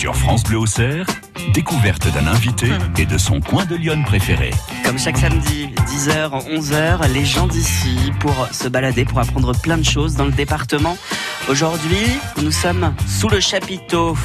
[0.00, 1.04] Sur France Bleu Auxerre,
[1.52, 4.50] découverte d'un invité et de son coin de Lyon préféré.
[4.82, 9.84] Comme chaque samedi, 10h, 11h, les gens d'ici pour se balader, pour apprendre plein de
[9.84, 10.96] choses dans le département.
[11.50, 14.16] Aujourd'hui, nous sommes sous le chapiteau.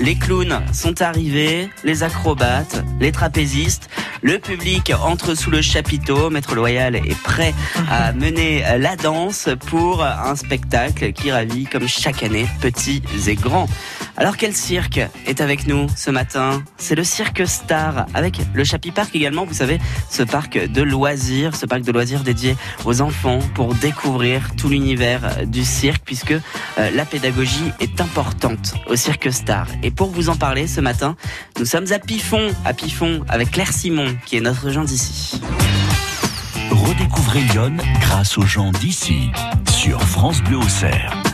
[0.00, 3.90] Les clowns sont arrivés, les acrobates, les trapézistes.
[4.22, 6.30] Le public entre sous le chapiteau.
[6.30, 7.54] Maître Loyal est prêt
[7.90, 13.68] à mener la danse pour un spectacle qui ravit comme chaque année petits et grands.
[14.16, 18.92] Alors quel cirque est avec nous ce matin C'est le cirque Star avec le Chapi
[18.92, 19.44] Park également.
[19.44, 24.54] Vous savez, ce parc de loisirs, ce parc de loisirs dédié aux enfants pour découvrir
[24.56, 29.66] tout l'univers du cirque puisque euh, la pédagogie est importante au cirque Star.
[29.82, 31.16] Et pour vous en parler ce matin,
[31.58, 35.40] nous sommes à Pifon, à Pifon avec Claire Simon qui est notre gens d'ici.
[36.70, 39.30] Redécouvrez Lyon grâce aux gens d'ici
[39.68, 41.33] sur France Bleu Auxerre.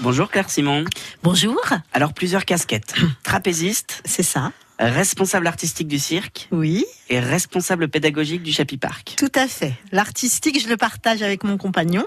[0.00, 0.84] Bonjour Claire Simon.
[1.22, 1.60] Bonjour.
[1.92, 2.94] Alors plusieurs casquettes.
[3.22, 4.02] Trapéziste.
[4.04, 4.52] C'est ça.
[4.78, 6.48] Responsable artistique du cirque.
[6.52, 6.86] Oui.
[7.10, 9.14] Et responsable pédagogique du Chapi Park.
[9.18, 9.74] Tout à fait.
[9.92, 12.06] L'artistique, je le partage avec mon compagnon.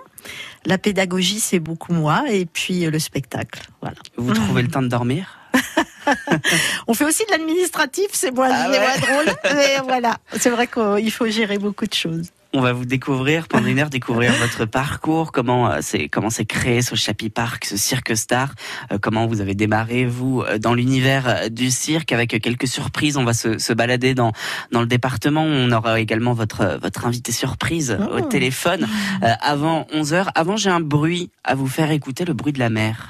[0.66, 2.24] La pédagogie, c'est beaucoup moi.
[2.32, 3.62] Et puis euh, le spectacle.
[3.82, 3.98] Voilà.
[4.18, 5.38] Vous trouvez le temps de dormir?
[6.88, 8.80] On fait aussi de l'administratif, c'est moins, Ah ouais.
[8.80, 9.36] moins drôle.
[9.56, 10.18] Mais voilà.
[10.40, 12.30] C'est vrai qu'il faut gérer beaucoup de choses.
[12.56, 16.46] On va vous découvrir pendant une heure, découvrir votre parcours, comment euh, c'est comment c'est
[16.46, 18.54] créé ce Chapi Park, ce cirque star,
[18.92, 23.18] euh, comment vous avez démarré vous euh, dans l'univers du cirque avec quelques surprises.
[23.18, 24.34] On va se, se balader dans
[24.72, 25.42] dans le département.
[25.42, 28.22] On aura également votre votre invité surprise au Oh.
[28.22, 28.88] téléphone
[29.24, 30.30] euh, avant 11 heures.
[30.36, 33.10] Avant, j'ai un bruit à vous faire écouter, le bruit de la mer.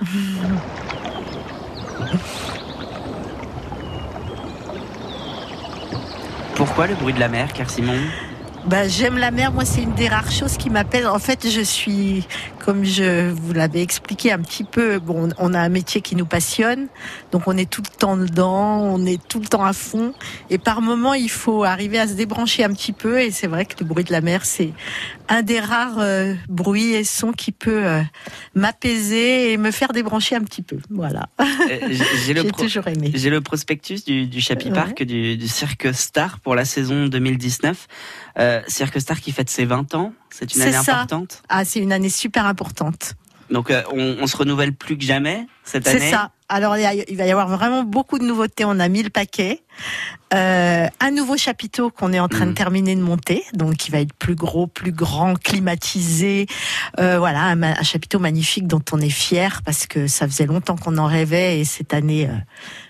[6.55, 7.99] Pourquoi le bruit de la mer, car Simon?
[8.65, 9.51] Bah, j'aime la mer.
[9.51, 11.05] Moi, c'est une des rares choses qui m'appelle.
[11.07, 12.25] En fait, je suis,
[12.65, 16.25] comme je vous l'avais expliqué un petit peu, bon, on a un métier qui nous
[16.25, 16.87] passionne.
[17.31, 18.79] Donc, on est tout le temps dedans.
[18.81, 20.13] On est tout le temps à fond.
[20.49, 23.19] Et par moments, il faut arriver à se débrancher un petit peu.
[23.21, 24.71] Et c'est vrai que le bruit de la mer, c'est
[25.29, 28.01] un des rares euh, bruits et sons qui peut euh,
[28.55, 30.77] m'apaiser et me faire débrancher un petit peu.
[30.89, 31.27] Voilà.
[31.39, 31.89] Euh,
[32.25, 33.11] j'ai- toujours aimé.
[33.13, 34.73] J'ai le prospectus du, du Chapi Ouais.
[34.73, 37.87] Park du, du Cirque Star pour la saison 2019.
[38.39, 40.13] Euh, Cirque Star qui fête ses 20 ans.
[40.29, 40.95] C'est une année ça.
[40.99, 41.43] importante.
[41.49, 42.52] Ah, c'est une année super importante.
[43.49, 45.99] Donc euh, on, on se renouvelle plus que jamais cette année.
[45.99, 46.31] C'est ça.
[46.49, 48.63] Alors, il va y avoir vraiment beaucoup de nouveautés.
[48.63, 49.63] On a mis le paquet.
[50.35, 54.01] Euh, un nouveau chapiteau qu'on est en train de terminer de monter, donc qui va
[54.01, 56.45] être plus gros, plus grand, climatisé.
[56.99, 60.99] Euh, voilà, un, chapiteau magnifique dont on est fier parce que ça faisait longtemps qu'on
[60.99, 62.29] en rêvait et cette année,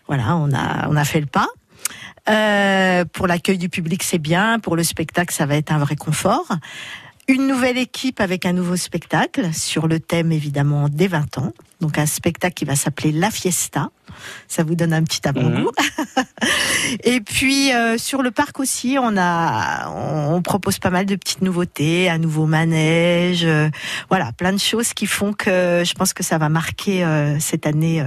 [0.08, 1.48] voilà, on a on a fait le pas.
[2.30, 4.60] Euh, pour l'accueil du public, c'est bien.
[4.60, 6.48] Pour le spectacle, ça va être un vrai confort.
[7.28, 11.54] Une nouvelle équipe avec un nouveau spectacle sur le thème évidemment des 20 ans.
[11.80, 13.90] Donc un spectacle qui va s'appeler La Fiesta.
[14.48, 15.72] Ça vous donne un petit avant-goût.
[17.04, 21.16] Et puis euh, sur le parc aussi, on a, on, on propose pas mal de
[21.16, 23.70] petites nouveautés, un nouveau manège, euh,
[24.10, 27.66] voilà, plein de choses qui font que je pense que ça va marquer euh, cette
[27.66, 28.06] année euh,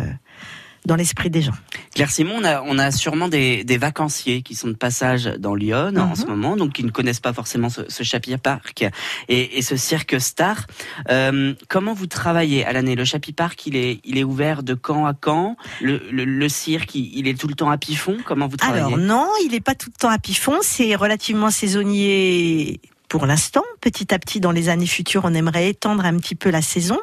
[0.87, 1.53] dans l'esprit des gens.
[1.95, 5.55] Claire Simon, on a, on a sûrement des, des vacanciers qui sont de passage dans
[5.55, 6.17] Lyon en Mhm.
[6.17, 8.85] ce moment, donc qui ne connaissent pas forcément ce, ce Chapi Park
[9.29, 10.67] et, et ce Cirque Star.
[11.11, 12.95] Euh, comment vous travaillez à l'année?
[12.95, 15.57] Le Chapi Park, il est, il est ouvert de quand à quand?
[15.81, 18.81] Le, le, le cirque, il, il est tout le temps à Pifon Comment vous travaillez?
[18.85, 23.63] Alors non, il n'est pas tout le temps à Pifon, c'est relativement saisonnier pour l'instant.
[23.81, 26.99] Petit à petit, dans les années futures, on aimerait étendre un petit peu la saison.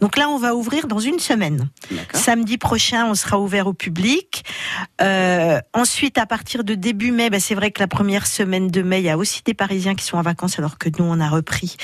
[0.00, 1.68] Donc là, on va ouvrir dans une semaine.
[2.12, 4.44] Samedi prochain, on sera ouvert au public.
[5.00, 8.82] Euh, ensuite, à partir de début mai, ben, c'est vrai que la première semaine de
[8.82, 11.20] mai, il y a aussi des Parisiens qui sont en vacances alors que nous, on
[11.20, 11.76] a repris.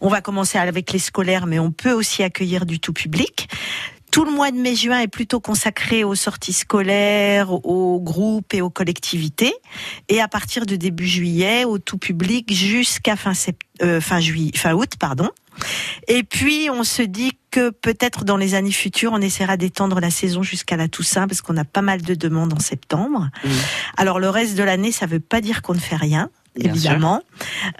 [0.00, 3.48] On va commencer avec les scolaires, mais on peut aussi accueillir du tout public.
[4.10, 8.70] Tout le mois de mai-juin est plutôt consacré aux sorties scolaires, aux groupes et aux
[8.70, 9.54] collectivités.
[10.08, 14.52] Et à partir de début juillet, au tout public jusqu'à fin, sept- euh, fin, juillet,
[14.56, 14.92] fin août.
[14.98, 15.28] pardon.
[16.06, 20.10] Et puis, on se dit que peut-être dans les années futures, on essaiera d'étendre la
[20.10, 23.28] saison jusqu'à la Toussaint, parce qu'on a pas mal de demandes en septembre.
[23.44, 23.50] Mhm.
[23.96, 26.30] Alors, le reste de l'année, ça veut pas dire qu'on ne fait rien.
[26.56, 27.22] Évidemment,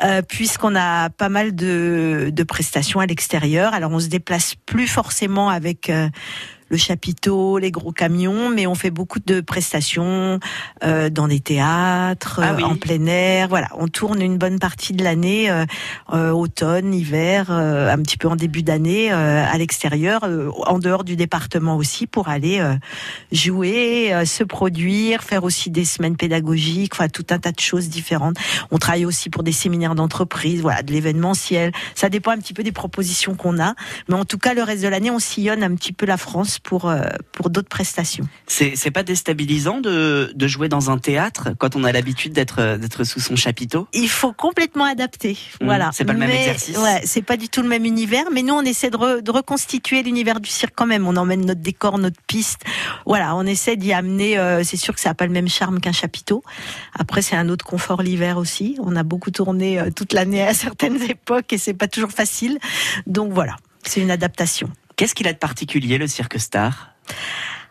[0.05, 3.75] euh, puisqu'on a pas mal de, de prestations à l'extérieur.
[3.75, 6.09] Alors on se déplace plus forcément avec euh,
[6.69, 10.39] le chapiteau, les gros camions, mais on fait beaucoup de prestations
[10.85, 12.65] euh, dans des théâtres, Ah euh, oui.
[12.65, 13.49] en plein air.
[13.49, 15.65] Voilà, on tourne une bonne partie de l'année, euh,
[16.13, 20.79] euh, automne, hiver, euh, un petit peu en début d'année, euh, à l'extérieur, euh, en
[20.79, 22.75] dehors du département aussi, pour aller euh,
[23.33, 27.89] jouer, euh, se produire, faire aussi des semaines pédagogiques, enfin tout un tas de choses
[27.89, 28.37] différentes.
[28.71, 31.73] On travaille aussi pour des séminaires d'entreprise, voilà, de l'événementiel.
[31.95, 33.75] Ça dépend un petit peu des propositions qu'on a,
[34.09, 36.58] mais en tout cas le reste de l'année, on sillonne un petit peu la France
[36.63, 36.93] pour
[37.33, 38.29] pour d'autres prestations.
[38.47, 43.21] C'est pas déstabilisant de de jouer dans un théâtre quand on a l'habitude d'être sous
[43.21, 43.89] son chapiteau?
[43.93, 45.39] Il faut complètement adapter.
[45.61, 45.91] Mmh, voilà.
[45.93, 46.77] C'est pas le même exercice.
[46.77, 50.03] Ouais, c'est pas du tout le même univers, mais nous on essaie de, de reconstituer
[50.03, 51.07] l'univers du cirque quand même.
[51.07, 52.63] On emmène notre décor, notre piste.
[53.07, 54.37] Voilà, on essaie d'y amener.
[54.65, 56.43] c'est sûr que ça n'a pas le même charme qu'un chapiteau.
[56.99, 58.77] Après, c'est un autre confort l'hiver aussi.
[58.81, 62.59] On a beaucoup tourné toute l'année à certaines époques et c'est pas toujours facile.
[63.07, 64.71] Donc voilà, c'est une adaptation.
[64.99, 66.93] Qu'est-ce qu'il a de particulier le cirque star?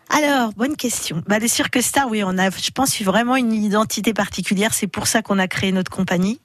[0.10, 1.24] Alors, bonne question.
[1.28, 4.74] Bah, les cirques stars, oui, on a, je pense, vraiment une identité particulière.
[4.74, 6.40] C'est pour ça qu'on a créé notre compagnie,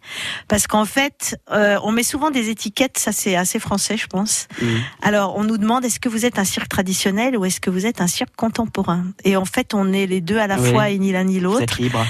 [0.49, 2.99] parce qu'en fait, euh, on met souvent des étiquettes.
[2.99, 4.49] Ça, c'est assez français, je pense.
[4.61, 4.67] Mmh.
[5.03, 7.87] Alors, on nous demande est-ce que vous êtes un cirque traditionnel ou est-ce que vous
[7.87, 9.05] êtes un cirque contemporain?
[9.25, 11.81] Et en fait, on est les deux à la fois et ni l'un ni l'autre.
[11.81, 12.05] Libre.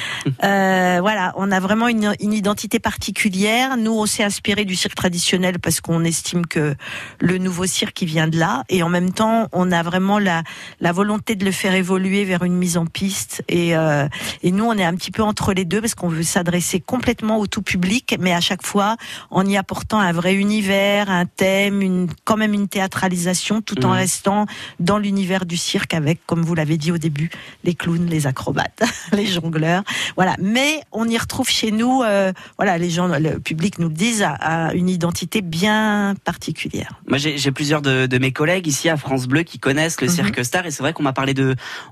[0.44, 3.76] euh, voilà, on a vraiment une, une identité particulière.
[3.76, 6.75] Nous, on s'est inspiré du cirque traditionnel parce qu'on estime que
[7.20, 10.43] le nouveau cirque il vient de là, et en même temps, on a vraiment la
[10.81, 13.43] la volonté de le faire évoluer vers une mise en piste.
[13.49, 14.09] Et, euh,
[14.43, 17.39] et nous, on est un petit peu entre les deux parce qu'on veut s'adresser complètement
[17.39, 18.97] au tout public, mais à chaque fois
[19.31, 23.91] en y apportant un vrai univers, un thème, une, quand même une théâtralisation, tout en
[23.91, 23.93] mmh.
[23.93, 24.47] restant
[24.81, 27.31] dans l'univers du cirque avec, comme vous l'avez dit au début,
[27.65, 29.83] les clowns, les acrobates, les jongleurs.
[30.17, 30.35] Voilà.
[30.41, 34.23] Mais on y retrouve chez nous, euh, voilà, les gens, le public nous le disent,
[34.23, 37.00] à, une identité bien particulière.
[37.09, 40.11] Moi, j'ai plusieurs de, de, mes collègues ici à France Bleu qui connaissent le mmh.
[40.11, 41.31] Cirque Star et c'est vrai qu'on m'a parlé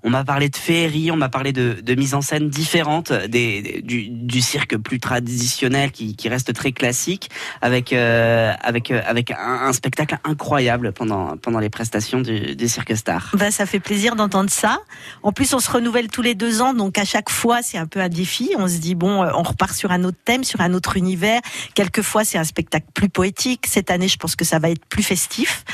[0.03, 4.77] on m'a parlé de féerie, on m'a parlé de, mise en scène différente du, cirque
[4.77, 7.29] plus traditionnel qui, reste très classique,
[7.61, 13.31] avec euh, avec euh, un, spectacle incroyable pendant pendant les prestations du, cirque Star.
[13.35, 14.79] Ben, ça fait plaisir d'entendre ça.
[15.23, 17.87] En plus, on se renouvelle tous les deux ans, donc à chaque fois, c'est un
[17.87, 18.51] peu un défi.
[18.59, 21.41] On se dit bon, euh, on repart sur un autre thème, sur un autre univers.
[21.75, 23.67] Quelquefois, c'est un spectacle plus poétique.
[23.67, 25.65] Cette année, je pense que ça va être plus festif.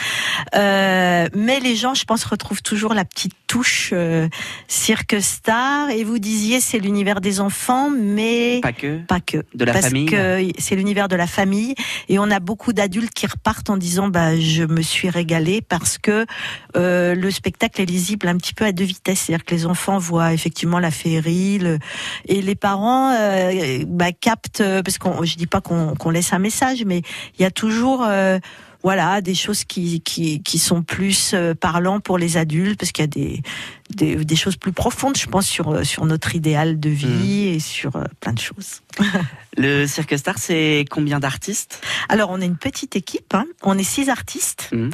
[0.54, 4.28] Mais les gens, je pense, retrouvent toujours la petite touche euh,
[4.68, 5.90] cirque star.
[5.90, 9.86] Et vous disiez c'est l'univers des enfants, mais pas que, pas que, de la parce
[9.86, 10.06] famille.
[10.06, 11.74] que c'est l'univers de la famille.
[12.08, 15.98] Et on a beaucoup d'adultes qui repartent en disant bah je me suis régalé parce
[15.98, 16.26] que
[16.76, 19.20] euh, le spectacle est lisible un petit peu à deux vitesses.
[19.20, 21.60] C'est-à-dire que les enfants voient effectivement la féerie,
[22.26, 26.84] et les parents euh, bah, captent parce qu'on je dis pas qu'on laisse un message,
[26.84, 27.02] mais
[27.38, 28.38] il y a toujours euh,
[28.82, 33.02] voilà, des choses qui, qui, qui sont plus euh, parlants pour les adultes, parce qu'il
[33.02, 33.42] y a des,
[33.94, 37.06] des, des, choses plus profondes, je pense, sur, sur notre idéal de vie
[37.50, 37.54] mmh.
[37.54, 38.82] et sur euh, plein de choses.
[39.56, 41.80] Le Cirque Star, c'est combien d'artistes?
[42.08, 43.34] Alors, on est une petite équipe.
[43.34, 43.46] Hein.
[43.62, 44.70] On est six artistes.
[44.72, 44.90] Mmh.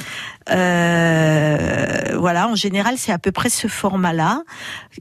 [0.51, 4.43] Euh, voilà, en général, c'est à peu près ce format-là.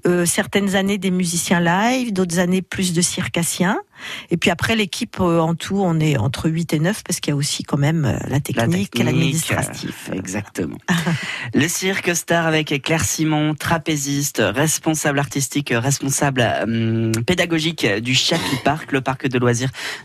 [0.07, 3.79] Euh, certaines années des musiciens live, d'autres années plus de circassiens.
[4.31, 7.31] Et puis après, l'équipe euh, en tout, on est entre 8 et 9 parce qu'il
[7.31, 10.11] y a aussi quand même euh, la technique, et l'administratif.
[10.13, 10.79] Exactement.
[11.55, 16.45] le Cirque Star avec Claire Simon, trapéziste, responsable artistique, responsable
[17.27, 19.39] pédagogique du Chapi Park, le parc de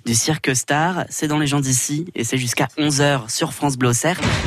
[0.06, 1.06] du Cirque Star.
[1.10, 3.92] C'est dans les gens d'ici et c'est jusqu'à 11h sur France Bleu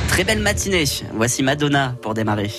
[0.09, 0.85] Très belle matinée.
[1.15, 2.51] Voici Madonna pour démarrer.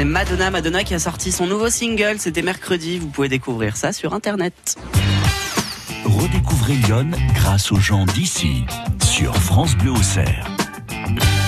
[0.00, 2.18] C'est Madonna, Madonna qui a sorti son nouveau single.
[2.18, 2.98] C'était mercredi.
[2.98, 4.78] Vous pouvez découvrir ça sur internet.
[6.06, 8.64] Redécouvrez Lyon grâce aux gens d'ici
[9.04, 10.46] sur France Bleu Auxerre.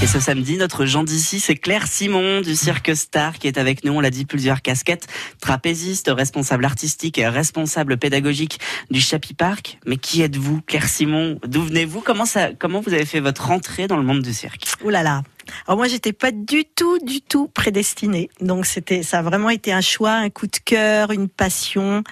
[0.02, 3.84] Et ce samedi, notre Jean d'ici, c'est Claire Simon du Cirque Star qui est avec
[3.84, 3.92] nous.
[3.92, 5.06] On l'a dit, plusieurs casquettes.
[5.40, 8.58] Trapéziste, responsable artistique et responsable pédagogique
[8.90, 9.78] du Chapi Park.
[9.86, 11.38] Mais qui êtes-vous, Claire Simon?
[11.46, 12.00] D'où venez-vous?
[12.00, 14.64] Comment, vous avez fait votre rentrée dans le monde du cirque?
[14.84, 15.22] Ouh là là
[15.66, 18.30] alors moi, j'étais pas du tout, du tout prédestinée.
[18.40, 22.04] Donc c'était, ça a vraiment été un choix, un coup de cœur, une passion.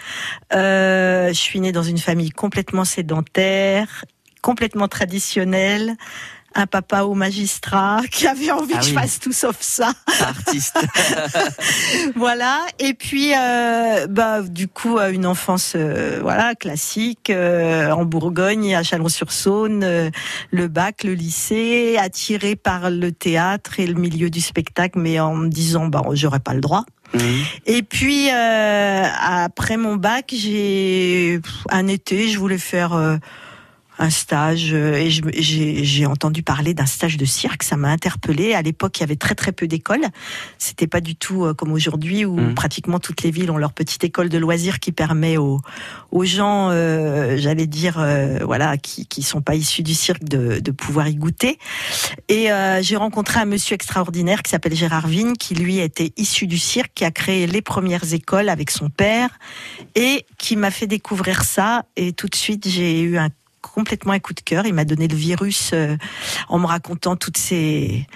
[0.53, 4.05] Euh, je suis née dans une famille complètement sédentaire,
[4.43, 5.97] complètement traditionnelle
[6.55, 9.93] un papa au magistrat qui avait envie Ah que je fasse tout sauf ça.
[10.21, 10.79] Artiste.
[12.17, 12.61] voilà.
[12.79, 18.75] Et puis, euh, bah, du coup, euh, une enfance, euh, voilà, classique euh, en Bourgogne,
[18.75, 20.11] à Chalon-sur-Saône, euh,
[20.51, 25.35] le bac, le lycée, attiré par le théâtre et le milieu du spectacle, mais en
[25.35, 26.85] me disant, bah, j'aurais pas le droit.
[27.15, 27.45] Mhm.
[27.67, 31.41] Et puis euh, après mon bac, j'ai
[31.71, 33.17] un été, je voulais faire euh,
[34.01, 37.63] un stage euh, et j'ai entendu parler d'un stage de cirque.
[37.63, 38.55] Ça m'a interpellée.
[38.55, 40.07] À l'époque, il y avait très très peu d'écoles.
[40.59, 42.55] C'était pas du tout euh, comme aujourd'hui où Mhm.
[42.55, 45.61] pratiquement toutes les villes ont leur petite école de loisirs qui permet aux
[46.11, 50.61] aux gens, euh, j'allais dire, euh, voilà, qui qui sont pas issus du cirque de
[50.61, 51.59] de pouvoir y goûter.
[52.29, 56.47] Et euh, j'ai rencontré un monsieur extraordinaire qui s'appelle Gérard Vigne, qui lui était issu
[56.47, 59.29] du cirque, qui a créé les premières écoles avec son père
[59.95, 61.85] et qui m'a fait découvrir ça.
[61.97, 63.29] Et tout de suite, j'ai eu un
[63.63, 64.67] complètement un coup de cœur.
[64.67, 65.97] Il m'a donné le virus euh,
[66.49, 68.07] en me racontant toutes ces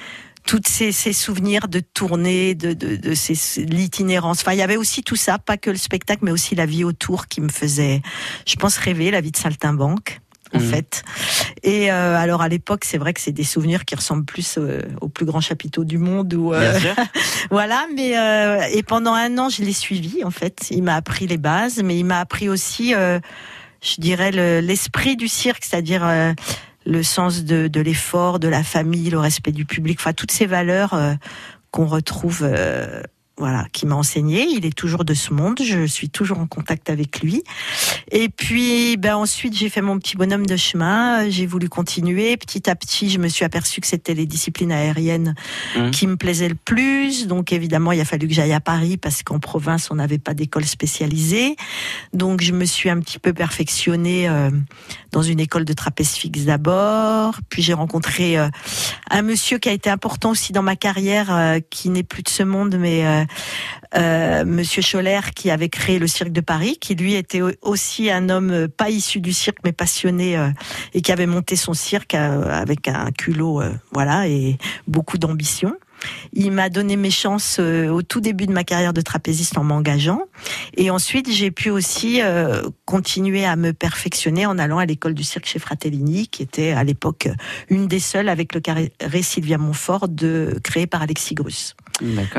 [0.47, 4.43] toutes ces, ces souvenirs de tournée, de, de, de ces, ces- l'itinérance.
[4.43, 6.85] Enfin, il y avait aussi tout ça, pas que le spectacle, mais aussi la vie
[6.85, 8.03] autour qui me faisait,
[8.47, 10.21] je pense, rêver, la vie de saltimbanque,
[10.53, 10.65] en Mhm.
[10.71, 11.03] fait.
[11.63, 14.83] Et euh, alors à l'époque, c'est vrai que c'est des souvenirs qui ressemblent plus euh,
[15.01, 16.35] aux plus grands chapiteaux du monde.
[16.35, 16.79] Euh,
[17.51, 18.11] voilà, mais
[18.77, 20.67] et pendant un an, je l'ai suivi en fait.
[20.71, 22.93] Il m'a appris les bases, mais il m'a appris aussi,
[23.85, 26.33] je dirais, le- l'esprit du cirque, c'est-à-dire euh,
[26.87, 30.47] le sens de, de l'effort, de la famille, le respect du public, enfin toutes ces
[30.47, 31.15] valeurs euh,
[31.71, 32.43] qu'on retrouve.
[33.37, 34.47] Voilà, qui m'a enseigné.
[34.49, 35.59] Il est toujours de ce monde.
[35.63, 37.43] Je suis toujours en contact avec lui.
[38.13, 41.29] Et puis, ben ensuite, j'ai fait mon petit bonhomme de chemin.
[41.31, 42.37] J'ai voulu continuer.
[42.37, 45.35] Petit à petit, je me suis aperçu que c'était les disciplines aériennes
[45.77, 45.91] Mhm.
[45.91, 47.27] qui me plaisaient le plus.
[47.27, 50.35] Donc, évidemment, il a fallu que j'aille à Paris parce qu'en province, on n'avait pas
[50.35, 51.57] d'école spécialisée.
[52.13, 54.51] Donc, je me suis un petit peu perfectionnée euh,
[55.13, 57.39] dans une école de trapèze fixe d'abord.
[57.49, 58.49] Puis, j'ai rencontré euh,
[59.11, 62.29] un monsieur qui a été important aussi dans ma carrière, euh, qui n'est plus de
[62.29, 63.24] ce monde, mais
[63.97, 67.53] euh, euh, Monsieur Scholler, qui avait créé le cirque de Paris, qui lui était au-
[67.63, 70.37] aussi un homme euh, pas issu du cirque, mais passionné
[70.93, 73.63] et qui avait monté son cirque avec un culot,
[73.93, 75.75] voilà, et beaucoup d'ambition.
[76.33, 80.23] Il m'a donné mes chances au tout début de ma carrière de trapéziste en m'engageant.
[80.77, 82.21] Et ensuite, j'ai pu aussi
[82.85, 86.85] continuer à me perfectionner en allant à l'école du cirque chez Fratellini, qui était à
[86.85, 87.29] l'époque
[87.69, 91.75] une des seules avec le carré Sylvia Montfort de créé par Alexis Grus.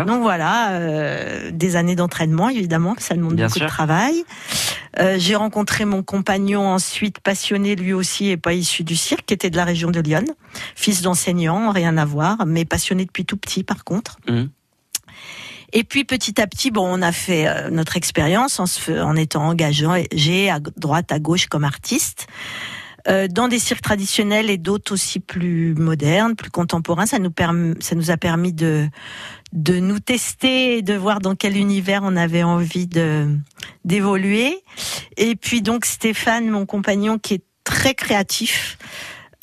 [0.06, 3.68] Donc voilà, euh, des années d'entraînement évidemment, ça demande Bien beaucoup sûr.
[3.68, 4.24] de travail.
[5.00, 9.34] Euh, j'ai rencontré mon compagnon ensuite, passionné lui aussi et pas issu du cirque, qui
[9.34, 10.26] était de la région de Lyon,
[10.76, 14.18] fils d'enseignant, rien à voir, mais passionné depuis tout petit par contre.
[14.30, 14.50] Mhm.
[15.74, 19.16] Et puis petit à petit, bon, on a fait euh, notre expérience en, se en
[19.16, 22.28] étant engagé à droite, à gauche comme artiste.
[23.08, 27.76] Euh, dans des cirques traditionnels et d'autres aussi plus modernes, plus contemporains, ça nous, perm-
[27.80, 28.88] ça nous a permis de,
[29.56, 33.28] de nous tester et de voir dans quel univers on avait envie de
[33.86, 34.60] d'évoluer.
[35.18, 38.78] Et puis donc Stéphane, mon compagnon, qui est très créatif,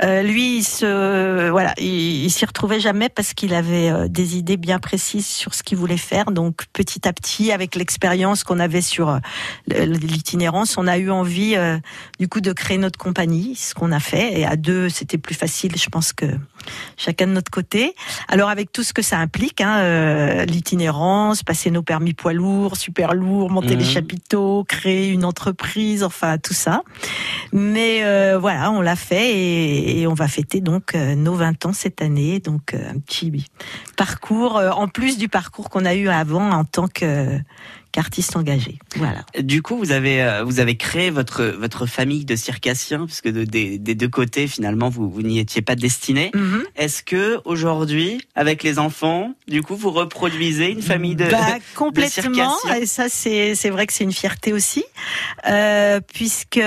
[0.02, 4.57] euh, lui, il se, voilà, il, s'y retrouvait jamais parce qu'il avait euh, des idées
[4.57, 6.33] bien précises sur ce qu'il voulait faire.
[6.33, 9.19] Donc, petit à petit, avec l'expérience qu'on avait sur euh,
[9.69, 11.78] l'itinérance, on a eu envie, euh,
[12.19, 14.40] du coup, de créer notre compagnie, ce qu'on a fait.
[14.40, 16.26] Et à deux, c'était plus facile, je pense que
[16.97, 17.95] chacun de notre côté.
[18.28, 22.76] Alors, avec tout ce que ça implique, hein, euh, l'itinérance, passer nos permis poids lourds,
[22.76, 23.90] super lourds, monter les Mhm.
[23.90, 26.83] chapiteaux, créer une entreprise, enfin tout ça.
[27.52, 31.66] Mais euh, voilà, on l'a fait et, et on va fêter donc euh, nos 20
[31.66, 32.40] ans cette année.
[32.40, 33.45] Donc un petit
[33.97, 37.38] parcours, en plus du parcours qu'on a eu avant en tant que
[37.92, 38.78] qu'artiste engagé.
[38.96, 39.25] Voilà.
[39.40, 43.44] Du coup, vous avez euh, vous avez créé votre votre famille de circassiens, puisque de,
[43.44, 46.30] des, des deux côtés finalement vous vous n'y étiez pas destiné.
[46.34, 46.64] Mhm.
[46.76, 51.38] Est-ce que aujourd'hui, avec les enfants, du coup, vous reproduisez une famille de, Bah,
[51.74, 52.57] complètement.
[52.81, 54.85] Et ça, c'est c'est vrai que c'est une fierté aussi,
[55.48, 56.61] euh, puisque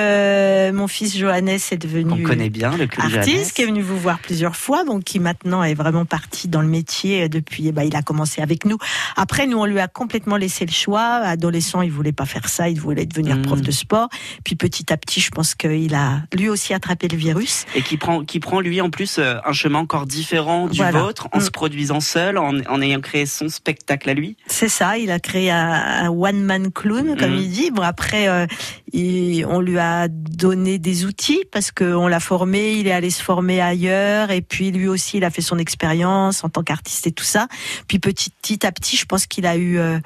[0.74, 3.52] mon fils Johannes est devenu On connaît bien le club artiste, Johannes.
[3.56, 6.68] qui est venu vous voir plusieurs fois, donc qui maintenant est vraiment parti dans le
[6.68, 7.68] métier depuis.
[7.68, 8.78] eh ben, il a commencé avec nous.
[9.16, 11.15] Après, nous, on lui a complètement laissé le choix.
[11.22, 14.10] Adolescent, il voulait pas faire ça, il voulait devenir prof de sport.
[14.44, 17.66] Puis petit à petit, je pense qu'il a lui aussi attrapé le virus.
[17.76, 21.02] et qui prend qui prend lui en plus euh, un chemin encore différent du Voilà.
[21.04, 21.42] vôtre, en Mm.
[21.42, 24.38] se produisant seul, en, en ayant créé son spectacle à lui.
[24.48, 27.38] C'est ça, il a créé un, un one-man clown, comme Mhm.
[27.40, 27.72] il dit.
[27.72, 28.46] Bon, après, euh,
[28.94, 33.22] il- on lui a donné des outils parce qu'on l'a formé, il est allé se
[33.22, 37.12] former ailleurs, et puis lui aussi, il a fait son expérience en tant qu'artiste et
[37.12, 37.48] tout ça.
[37.88, 40.00] Puis petit, petit à petit, je pense qu'il a eu euh,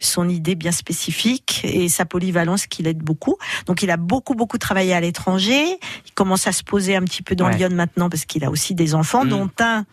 [0.00, 3.36] son idée bien spécifique et sa polyvalence qui l'aide beaucoup.
[3.66, 5.64] Donc il a beaucoup, beaucoup travaillé à l'étranger.
[6.06, 7.56] Il commence à se poser un petit peu dans Ouais.
[7.56, 9.30] Lyon maintenant parce qu'il a aussi des enfants, Mhm.
[9.30, 9.84] dont un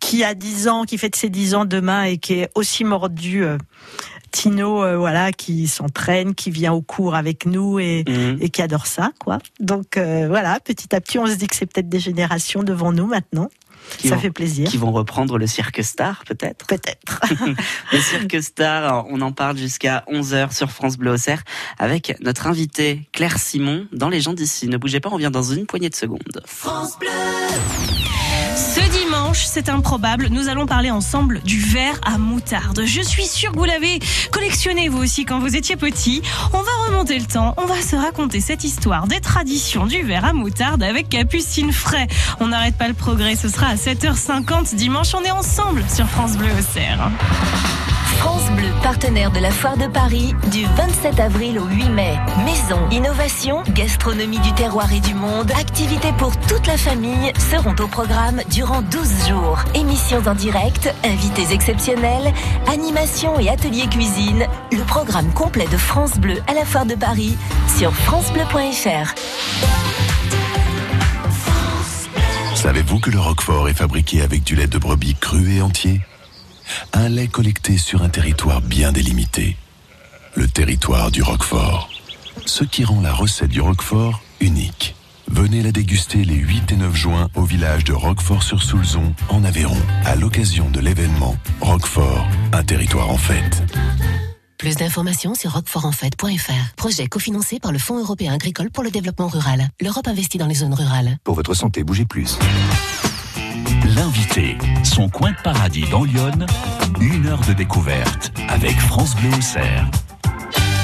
[0.00, 3.44] qui a 10 ans, qui fête ses 10 ans demain et qui est aussi mordu.
[3.44, 3.58] euh,
[4.32, 8.04] Tino, euh, voilà, qui s'entraîne, qui vient au cours avec nous et,
[8.40, 9.38] et qui adore ça, quoi.
[9.58, 12.92] Donc euh, voilà, petit à petit, on se dit que c'est peut-être des générations devant
[12.92, 13.48] nous maintenant.
[13.98, 14.68] Qui ça vont- fait plaisir.
[14.68, 16.66] Qui vont reprendre le cirque star, peut-être.
[16.66, 17.20] Peut-être.
[17.92, 21.42] Le cirque star, on en parle jusqu'à 11h sur France Bleu Auxerre
[21.78, 24.68] avec notre invitée Claire Simon dans Les gens d'ici.
[24.68, 26.20] Ne bougez pas, on revient dans une poignée de secondes.
[28.56, 32.82] Ce dimanche, c'est improbable, nous allons parler ensemble du verre à moutarde.
[32.84, 36.22] Je suis sûre que vous l'avez collectionné vous aussi quand vous étiez petit.
[36.52, 40.24] On va remonter le temps, on va se raconter cette histoire des traditions du verre
[40.24, 42.06] à moutarde avec Capucine Fray.
[42.40, 46.36] On n'arrête pas le progrès, ce sera à 7h50 dimanche, on est ensemble sur France
[46.36, 47.10] Bleu Auxerre.
[48.20, 52.18] France Bleu, partenaire de la Foire de Paris, du 27 avril au 8 mai.
[52.44, 57.86] Maison, innovation, gastronomie du terroir et du monde, activités pour toute la famille seront au
[57.86, 59.60] programme durant 12 jours.
[59.74, 62.34] Émissions en direct, invités exceptionnels,
[62.70, 64.46] animation et ateliers cuisine.
[64.70, 67.38] Le programme complet de France Bleu à la Foire de Paris
[67.78, 69.14] sur francebleu.fr.
[72.54, 76.02] Savez-vous que le Roquefort est fabriqué avec du lait de brebis cru et entier?
[76.92, 79.56] Un lait collecté sur un territoire bien délimité.
[80.34, 81.90] Le territoire du Roquefort.
[82.46, 84.94] Ce qui rend la recette du Roquefort unique.
[85.28, 90.16] Venez la déguster les 8 et 9 juin au village de Roquefort-sur-Soulzon, en Aveyron, à
[90.16, 93.62] l'occasion de l'événement Roquefort, un territoire en fête.
[94.58, 96.74] Plus d'informations sur roquefortenfête.fr.
[96.76, 99.68] Projet cofinancé par le Fonds européen agricole pour le développement rural.
[99.80, 101.16] L'Europe investit dans les zones rurales.
[101.24, 102.36] Pour votre santé, bougez plus.
[103.96, 106.30] L'invité, son coin de paradis dans Lyon,
[107.00, 109.86] une heure de découverte avec France Bleu Auxerre.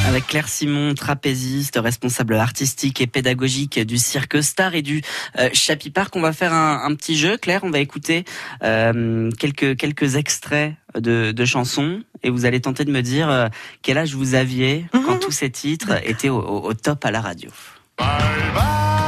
[0.09, 5.03] Avec Claire Simon, trapéziste, responsable artistique et pédagogique du Cirque Star et du
[5.39, 7.37] euh, Chapi Park, on va faire un, un petit jeu.
[7.37, 8.25] Claire, on va écouter
[8.63, 13.49] euh, quelques quelques extraits de, de chansons et vous allez tenter de me dire euh,
[13.83, 15.21] quel âge vous aviez quand Mhm.
[15.21, 17.51] tous ces titres étaient au, au- au top à la radio.
[17.99, 19.06] Donc il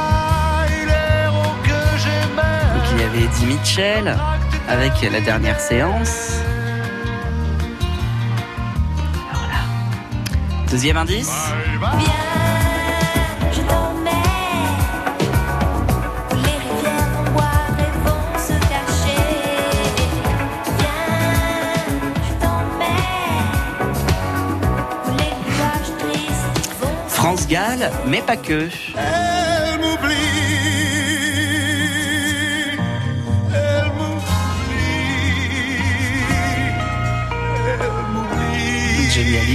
[3.19, 4.17] avait Eddie Mitchell
[4.67, 6.39] avec la dernière séance.
[10.69, 11.31] Deuxième indice.
[27.09, 28.69] France Gall, mais pas que.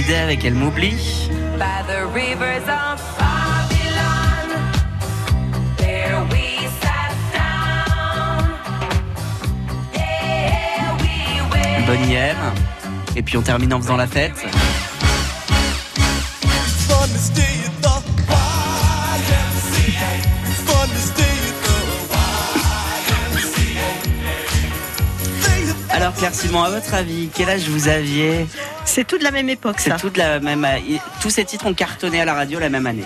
[0.07, 0.29] Down.
[5.77, 6.67] There we
[11.51, 11.85] went.
[11.87, 12.37] Bonnie M.
[13.15, 14.33] Et puis on termine en faisant la fête.
[25.89, 28.47] Alors Claire Simon, à votre avis, quel âge vous aviez?
[28.85, 29.97] C'est tout de la même époque, C'est ça.
[29.97, 30.65] tout de la même.
[31.21, 33.03] Tous ces titres ont cartonné à la radio la même année.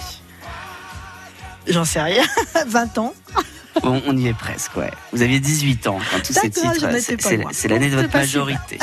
[1.67, 2.23] J'en sais rien.
[2.67, 3.13] 20 ans.
[3.83, 4.91] Bon, on y est presque, ouais.
[5.13, 6.75] Vous aviez 18 ans quand tous ces titres.
[6.75, 8.77] étais C'est l'année de votre majorité.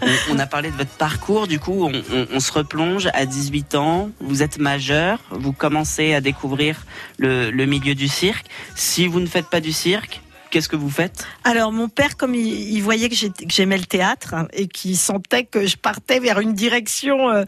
[0.00, 3.26] on, on a parlé de votre parcours, du coup, on, on- on se replonge à
[3.26, 4.10] 18 ans.
[4.20, 6.86] Vous êtes majeur, vous commencez à découvrir
[7.18, 8.46] le, le milieu du cirque.
[8.74, 11.26] Si vous ne faites pas du cirque, Qu'est-ce que vous faites?
[11.44, 14.66] Alors mon père, comme il, il voyait que j'ai- que j'aimais le théâtre hein, et
[14.66, 17.44] qu'il sentait que je partais vers une direction, euh,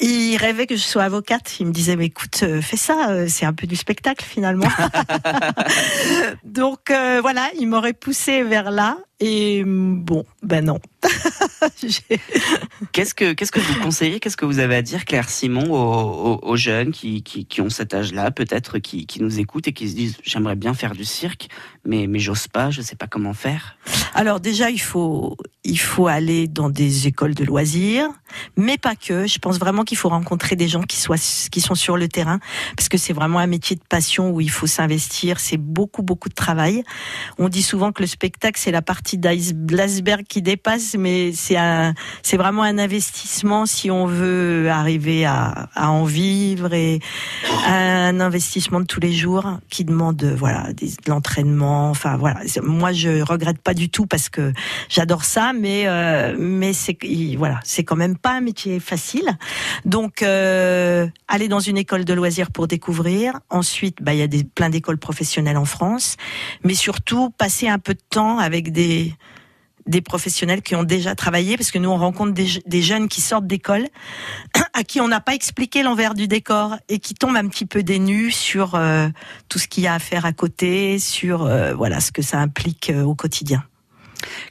[0.00, 1.60] il rêvait que je sois avocate.
[1.60, 4.66] Il me disait mais écoute, euh, fais ça, euh, c'est un peu du spectacle finalement.
[6.44, 10.80] Donc voilà, il m'aurait poussé vers là et bon, ben non.
[12.92, 16.56] Qu'est-ce que qu'est-ce que vous conseillez Qu'est-ce que vous avez à dire, Claire Simon, aux
[16.56, 19.94] jeunes qui, qui, qui ont cet âge-là, peut-être qui, qui nous écoutent et qui se
[19.94, 21.48] disent j'aimerais bien faire du cirque,
[21.84, 23.76] mais mais j'ose pas, je sais pas comment faire.
[24.14, 28.08] Alors déjà, il faut il faut aller dans des écoles de loisirs,
[28.56, 29.26] mais pas que.
[29.26, 31.16] Je pense vraiment qu'il faut rencontrer des gens qui soient
[31.50, 32.40] qui sont sur le terrain,
[32.76, 35.38] parce que c'est vraiment un métier de passion où il faut s'investir.
[35.38, 36.82] C'est beaucoup beaucoup de travail.
[37.38, 41.32] On dit souvent que le spectacle c'est la partie d'ice- de l'iceberg qui dépasse, mais
[41.34, 41.56] c'est
[42.22, 47.00] c'est vraiment un investissement si on veut arriver à, en vivre et
[47.66, 51.90] un investissement de tous les jours qui demande voilà de l'entraînement.
[51.90, 54.52] Enfin voilà, moi je regrette pas du tout parce que
[54.88, 59.36] j'adore ça, mais euh, mais c'est il- voilà c'est quand même pas un métier facile.
[59.84, 63.40] Donc euh, aller dans une école de loisirs pour découvrir.
[63.50, 66.16] Ensuite, bah il y a des plein d'écoles professionnelles en France,
[66.64, 69.01] mais surtout passer un peu de temps avec des
[69.86, 73.08] des professionnels qui ont déjà travaillé, parce que nous on rencontre des, je- des jeunes
[73.08, 73.86] qui sortent d'école,
[74.74, 77.82] à qui on n'a pas expliqué l'envers du décor et qui tombent un petit peu
[77.82, 79.08] dénus sur euh,
[79.48, 82.38] tout ce qu'il y a à faire à côté, sur euh, voilà ce que ça
[82.38, 83.64] implique euh, au quotidien.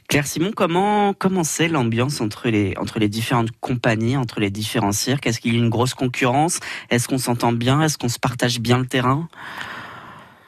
[0.06, 4.92] Claire Simon, comment comment c'est l'ambiance entre les entre les différentes compagnies, entre les différents
[4.92, 5.26] cirques?
[5.26, 6.60] Est-ce qu'il y a une grosse concurrence?
[6.90, 7.80] Est-ce qu'on s'entend bien?
[7.80, 9.28] Est-ce qu'on se partage bien le terrain?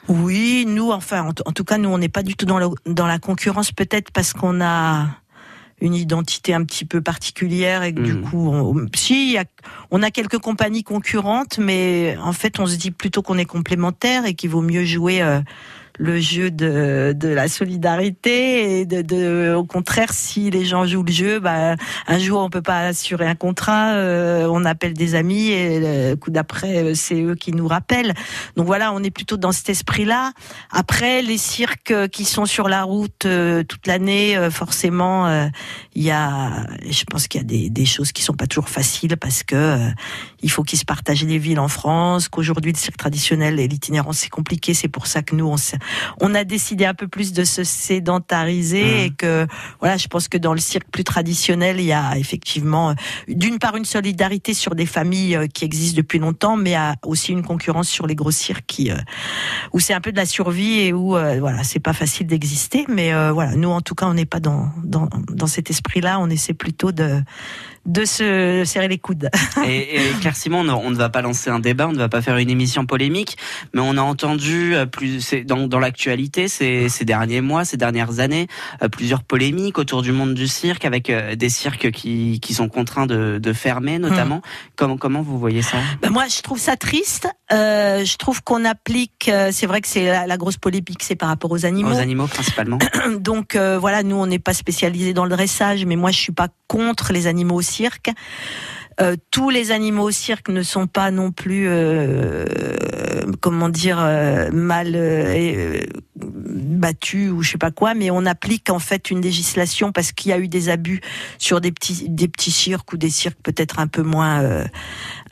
[0.08, 3.06] Oui, nous, enfin, en, tout cas, nous, on n'est pas du tout dans, le- dans
[3.06, 5.06] la concurrence, peut-être parce qu'on a
[5.80, 8.20] une identité un petit peu particulière et que du Mhm.
[8.22, 9.44] coup, on, si, a-
[9.90, 14.24] on a quelques compagnies concurrentes, mais en fait, on se dit plutôt qu'on est complémentaires
[14.26, 15.40] et qu'il vaut mieux jouer euh,
[15.98, 21.04] le jeu de, de la solidarité et de, de, au contraire, si les gens jouent
[21.04, 21.76] le jeu, bah,
[22.06, 26.14] un jour on peut pas assurer un contrat, euh, on appelle des amis et le
[26.16, 28.14] coup d'après, euh, c'est eux qui nous rappellent.
[28.56, 30.32] Donc voilà, on est plutôt dans cet esprit-là.
[30.70, 35.04] Après, les cirques qui sont sur la route euh, toute l'année, euh, forcément,
[35.94, 38.68] il y a, je pense qu'il y a des, des choses qui sont pas toujours
[38.68, 39.78] faciles parce que
[40.44, 42.28] il faut qu'ils se partagent les villes en France.
[42.28, 44.74] Qu'aujourd'hui le cirque traditionnel et l'itinérance c'est compliqué.
[44.74, 45.56] C'est pour ça que nous on,
[46.20, 49.00] on a décidé un peu plus de se sédentariser Mhm.
[49.04, 49.46] et que
[49.80, 52.94] voilà, je pense que dans le cirque plus traditionnel, il y a effectivement
[53.28, 56.76] d'une part une solidarité sur des familles euh, qui existent depuis longtemps, mais il y
[56.76, 58.96] a aussi une concurrence sur les gros cirques qui euh,
[59.72, 62.84] où c'est un peu de la survie et où euh, voilà, c'est pas facile d'exister.
[62.88, 66.18] Mais euh, voilà, nous en tout cas, on n'est pas dans, dans dans cet esprit-là.
[66.20, 67.22] On essaie plutôt de
[67.86, 69.30] de se serrer les coudes.
[69.66, 72.20] Et, et Claire Simon, on ne, va pas lancer un débat, on ne va pas
[72.20, 73.36] faire une émission polémique,
[73.72, 78.20] mais on a entendu euh, plus dans, dans l'actualité ces, ces derniers mois, ces dernières
[78.20, 78.46] années,
[78.82, 82.68] euh, plusieurs polémiques autour du monde du cirque, avec euh, des cirques qui, qui sont
[82.68, 84.42] contraints de, de fermer, notamment.
[84.76, 85.78] Comment comment vous voyez ça?
[86.02, 87.28] Ben moi, je trouve ça triste.
[87.52, 89.30] Euh, je trouve qu'on applique.
[89.50, 91.92] c'est vrai que c'est la, la grosse polémique, c'est par rapport aux animaux.
[91.92, 92.78] Aux animaux principalement.
[93.20, 96.32] Donc euh, voilà, nous on n'est pas spécialisé dans le dressage, mais moi je suis
[96.32, 97.62] pas contre les animaux au
[99.00, 102.44] Euh, tous les animaux au cirque ne sont pas non plus, euh,
[103.40, 104.96] comment dire, euh, mal
[106.14, 110.30] battus ou je sais pas quoi, mais on applique en fait une législation parce qu'il
[110.30, 111.00] y a eu des abus
[111.38, 114.64] sur des petits cirques ou des cirques peut-être un peu moins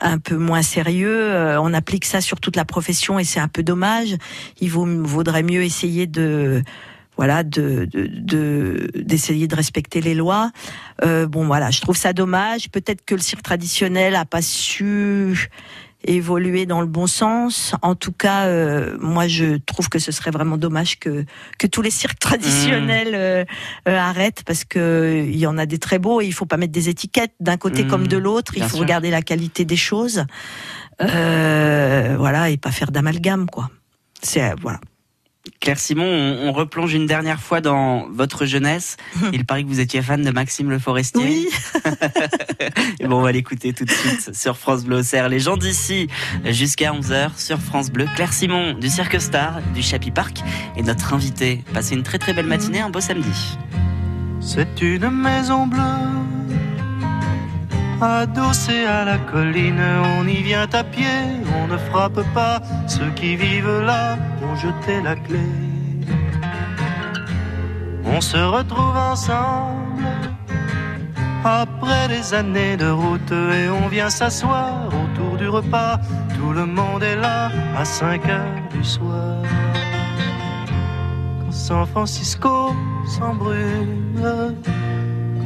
[0.01, 1.57] un peu moins sérieux.
[1.59, 4.15] On applique ça sur toute la profession et c'est un peu dommage.
[4.59, 6.63] Il vaudrait mieux essayer de
[7.17, 10.51] voilà de de- de- d'essayer de, respecter les lois.
[11.03, 12.69] Euh, bon voilà, je trouve ça dommage.
[12.69, 15.49] Peut-être que le cirque traditionnel a pas su
[16.05, 17.75] évoluer dans le bon sens.
[17.81, 21.23] En tout cas, euh, moi je trouve que ce serait vraiment dommage que
[21.57, 23.45] que tous les cirques traditionnels euh,
[23.87, 26.57] euh, arrêtent parce que il y en a des très beaux et il faut pas
[26.57, 28.51] mettre des étiquettes d'un côté Mmh, comme de l'autre.
[28.57, 28.79] Il faut sûr.
[28.79, 30.25] regarder la qualité des choses,
[31.01, 33.69] Euh, voilà, et pas faire d'amalgame quoi.
[34.21, 34.79] C'est euh, voilà.
[35.59, 38.95] Claire Simon, on, on replonge une dernière fois dans votre jeunesse.
[39.33, 41.21] Il paraît que vous étiez fan de Maxime Le Forestier.
[41.21, 41.49] Oui.
[42.99, 45.27] Et bon, on va l'écouter tout de suite sur France Bleu Auxerre.
[45.27, 46.07] Les gens d'ici,
[46.45, 48.05] jusqu'à 11h sur France Bleu.
[48.15, 50.41] Claire Simon du Cirque Star, du Chapi Park,
[50.77, 51.61] est notre invitée.
[51.73, 53.57] Passez une très très belle matinée, un beau samedi.
[54.39, 55.79] C'est une maison bleue,
[58.01, 59.81] adossée à la colline.
[60.17, 61.21] On y vient à pied,
[61.61, 62.61] on ne frappe pas.
[62.87, 65.39] Ceux qui vivent là ont jeté la clé.
[68.05, 70.05] On se retrouve ensemble
[71.43, 75.99] après des années de route et on vient s'asseoir autour du repas.
[76.37, 79.37] Tout le monde est là à 5 heures du soir.
[81.41, 82.75] Quand San Francisco
[83.07, 84.55] s'embrume,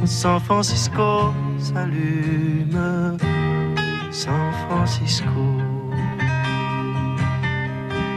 [0.04, 3.16] San Francisco s'allume,
[4.10, 5.44] San Francisco.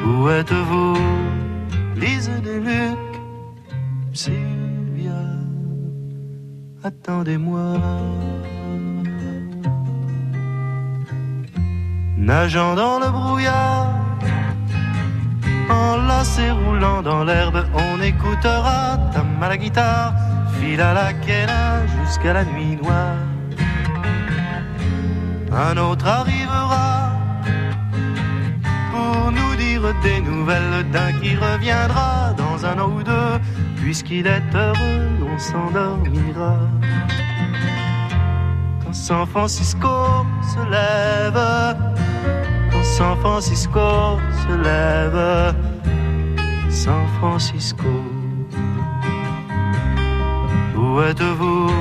[0.06, 0.98] Où êtes-vous,
[1.96, 3.22] Lise des Lucs,
[4.14, 5.22] Sylvia,
[6.84, 7.78] attendez-moi.
[12.18, 13.94] Nageant dans le brouillard,
[15.70, 20.14] enlacé roulant dans l'herbe, on écoutera ta à la guitare,
[20.60, 23.18] file à la quena jusqu'à la nuit noire.
[25.52, 27.12] Un autre arrivera
[28.92, 33.40] pour nous dire des nouvelles d'un qui reviendra dans un an ou deux,
[33.78, 36.56] puisqu'il est heureux, on s'endormira.
[38.84, 41.42] Quand San Francisco se lève,
[42.72, 45.56] quand San Francisco se lève,
[46.70, 48.11] San Francisco.
[50.92, 51.72] Où êtes-vous,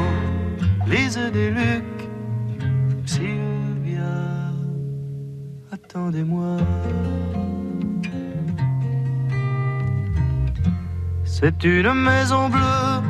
[0.86, 2.02] Lise des Lucs,
[3.04, 4.14] Sylvia,
[5.72, 6.58] attendez-moi.
[11.24, 13.02] C'est une maison bleue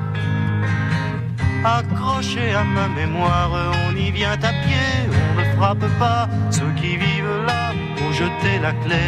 [1.64, 3.50] accrochée à ma mémoire.
[3.86, 8.58] On y vient à pied, on ne frappe pas ceux qui vivent là pour jeter
[8.62, 9.04] la clé.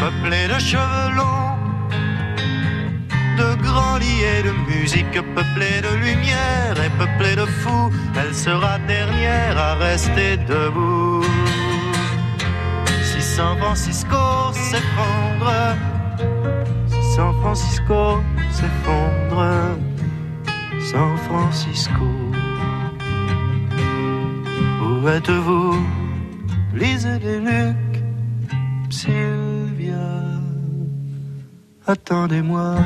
[0.00, 1.14] Peuplée de cheveux
[3.42, 3.98] de grands
[4.48, 11.24] de musique, peuplée de lumière et peuplée de fous, elle sera dernière à rester debout.
[13.08, 15.52] Si San Francisco s'effondre,
[16.86, 18.00] si San Francisco
[18.56, 19.42] s'effondre,
[20.90, 22.08] San Francisco.
[24.84, 25.74] Où êtes-vous,
[26.74, 27.98] Lise des Lucs,
[28.90, 30.31] Sylvia,
[31.86, 32.76] attendez-moi.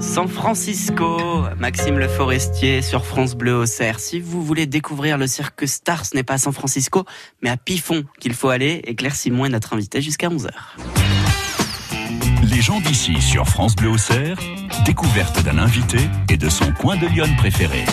[0.00, 3.98] San Francisco, Maxime Le Forestier sur France Bleu au Cerf.
[3.98, 7.04] Si vous voulez découvrir le cirque Star, ce n'est pas à San Francisco,
[7.42, 8.80] mais à Pifon qu'il faut aller.
[8.84, 10.50] Et Claire Simon est notre invitée jusqu'à 11h.
[12.42, 14.38] Les gens d'ici sur France Bleu au Cerf,
[14.84, 15.98] découverte d'un invité
[16.28, 17.84] et de son coin de Lyon préféré.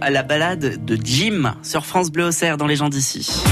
[0.00, 3.42] À la balade de Jim sur France Bleu Auxerre dans les gens d'ici.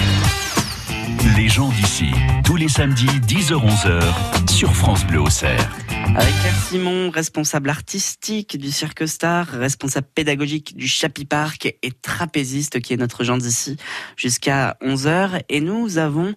[1.38, 2.10] Les gens d'ici,
[2.44, 5.70] tous les samedis 10h-11h sur France Bleu Auxerre.
[6.16, 12.80] Avec Claire Simon, responsable artistique du Cirque Star, responsable pédagogique du Chapi Park et trapéziste
[12.80, 13.78] qui est notre gens d'ici
[14.16, 15.40] jusqu'à 11h.
[15.48, 16.34] Et nous avons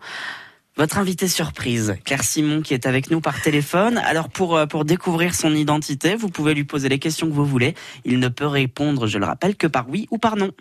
[0.77, 3.97] votre invité surprise, Claire Simon, qui est avec nous par téléphone.
[3.97, 7.45] Alors pour, euh, pour découvrir son identité, vous pouvez lui poser les questions que vous
[7.45, 7.75] voulez.
[8.05, 10.51] Il ne peut répondre, je le rappelle, que par oui ou par non.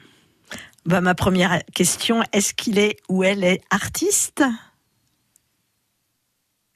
[0.84, 4.42] Bah, ma première question, est-ce qu'il est ou elle est artiste?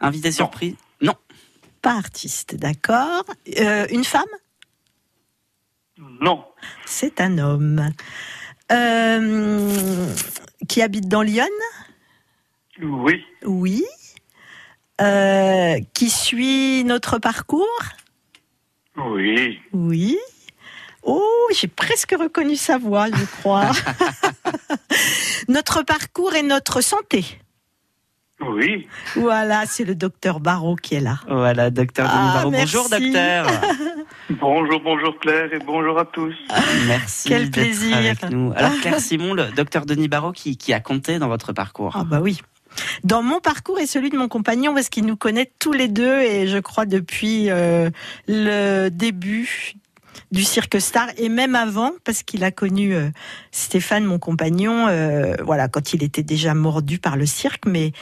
[0.00, 0.76] Invité surprise?
[1.00, 1.14] Non.
[1.82, 3.24] Pas artiste, d'accord.
[3.58, 4.24] Euh, une femme?
[6.20, 6.44] Non.
[6.86, 7.90] C'est un homme.
[8.72, 10.14] Euh,
[10.68, 11.44] qui habite dans Lyon
[12.82, 13.24] Oui.
[13.44, 13.84] Oui.
[15.00, 17.66] Euh, qui suit notre parcours?
[18.96, 19.58] Oui.
[19.72, 20.18] Oui.
[21.02, 23.70] Oh, j'ai presque reconnu sa voix, je crois.
[25.48, 27.24] notre parcours et notre santé.
[28.40, 28.86] Oui.
[29.14, 31.20] Voilà, c'est le docteur Barrault qui est là.
[31.28, 32.50] Voilà, docteur Denis Ah, Barrault.
[32.50, 33.46] Bonjour, docteur.
[34.30, 36.34] Bonjour, bonjour Claire et bonjour à tous.
[36.86, 37.94] Merci Quel plaisir.
[37.96, 38.52] avec nous.
[38.56, 41.92] Alors Claire Simon, le docteur Denis Barrault qui, qui a compté dans votre parcours.
[41.94, 42.40] Ah bah oui.
[43.02, 46.20] Dans mon parcours et celui de mon compagnon, parce qu'il nous connaît tous les deux,
[46.20, 47.90] et je crois depuis euh,
[48.28, 49.74] le début
[50.32, 53.08] du Cirque Star, et même avant, parce qu'il a connu euh,
[53.52, 57.92] Stéphane, mon compagnon, euh, voilà, quand il était déjà mordu par le cirque, mais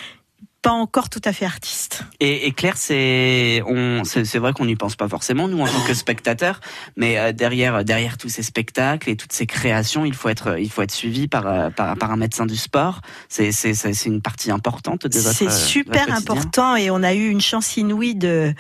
[0.62, 2.04] pas encore tout à fait artiste.
[2.20, 3.62] Et, et Claire, c'est
[4.04, 6.60] c'est vrai qu'on n'y pense pas forcément nous en tant que spectateurs,
[6.96, 10.70] mais euh, derrière derrière tous ces spectacles et toutes ces créations, il faut être il
[10.70, 13.00] faut être suivi par euh, par, par un médecin du sport.
[13.28, 15.36] C'est c'est c'est une partie importante de votre.
[15.36, 18.54] C'est super important et on a eu une chance inouïe de,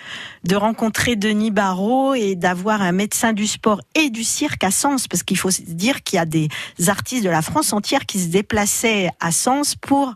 [0.44, 5.06] de rencontrer Denis Barrault et d'avoir un médecin du sport et du cirque à Sens
[5.06, 6.48] parce qu'il faut dire qu'il y a des
[6.88, 10.14] artistes de la France entière qui se déplaçaient à Sens pour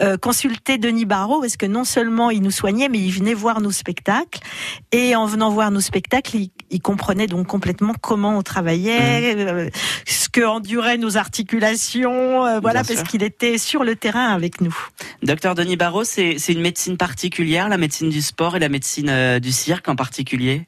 [0.00, 3.60] euh, consulter Denis Barrault parce que non seulement il nous soignait mais il venait voir
[3.60, 4.40] nos spectacles
[4.92, 9.38] et en venant voir nos spectacles il, il comprenait donc complètement comment on travaillait, Mmh.
[9.38, 9.68] euh,
[10.06, 14.60] ce que enduraient nos articulations, euh, voilà Bien parce qu'il était sur le terrain avec
[14.60, 14.76] nous.
[15.22, 19.08] Docteur Denis Barrault, c'est c'est une médecine particulière, la médecine du sport et la médecine
[19.08, 20.66] euh, du cirque en particulier?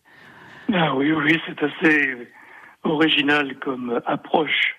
[0.73, 2.17] Ah oui, oui, c'est assez
[2.85, 4.77] original comme approche.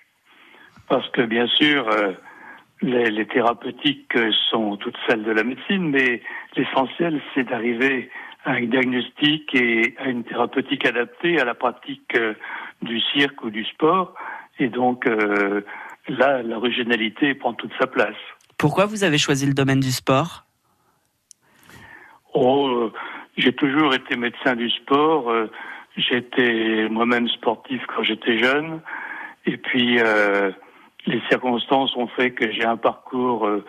[0.88, 2.12] Parce que bien sûr, euh,
[2.82, 6.22] les, les thérapeutiques euh, sont toutes celles de la médecine, mais
[6.56, 8.10] l'essentiel, c'est d'arriver
[8.44, 12.34] à un diagnostic et à une thérapeutique adaptée à la pratique euh,
[12.82, 14.14] du cirque ou du sport.
[14.58, 15.60] Et donc, euh,
[16.08, 18.16] là, l'originalité prend toute sa place.
[18.56, 20.44] Pourquoi vous avez choisi le domaine du sport?
[22.34, 22.90] Oh,
[23.36, 25.32] j'ai toujours été médecin du sport.
[25.96, 28.80] J'étais moi-même sportif quand j'étais jeune.
[29.46, 30.50] Et puis, euh,
[31.06, 33.64] les circonstances ont fait que j'ai un parcours, euh,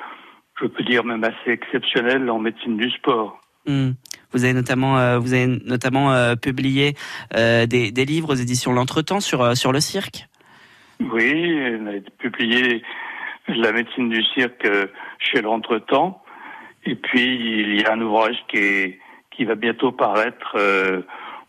[0.60, 3.40] je peux dire même assez exceptionnel en médecine du sport.
[3.66, 3.92] Hmm.
[4.32, 6.96] Vous avez notamment, euh, vous avez notamment euh, publié
[7.36, 10.28] euh, des, des livres aux éditions L'Entretemps sur euh, sur le cirque.
[11.00, 12.84] Oui, on a publié
[13.48, 14.88] la médecine du cirque euh,
[15.20, 16.24] chez l'Entretemps.
[16.86, 19.00] Et puis, il y a un ouvrage qui, est,
[19.32, 21.02] qui va bientôt paraître euh,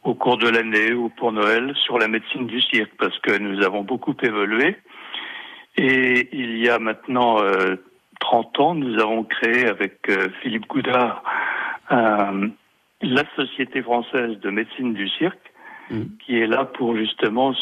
[0.03, 3.63] au cours de l'année ou pour Noël sur la médecine du cirque, parce que nous
[3.63, 4.77] avons beaucoup évolué.
[5.77, 7.77] Et il y a maintenant euh,
[8.21, 11.23] 30 ans, nous avons créé avec euh, Philippe Goudard
[11.91, 12.49] euh,
[13.01, 15.39] la Société française de médecine du cirque,
[16.25, 17.53] qui est là pour justement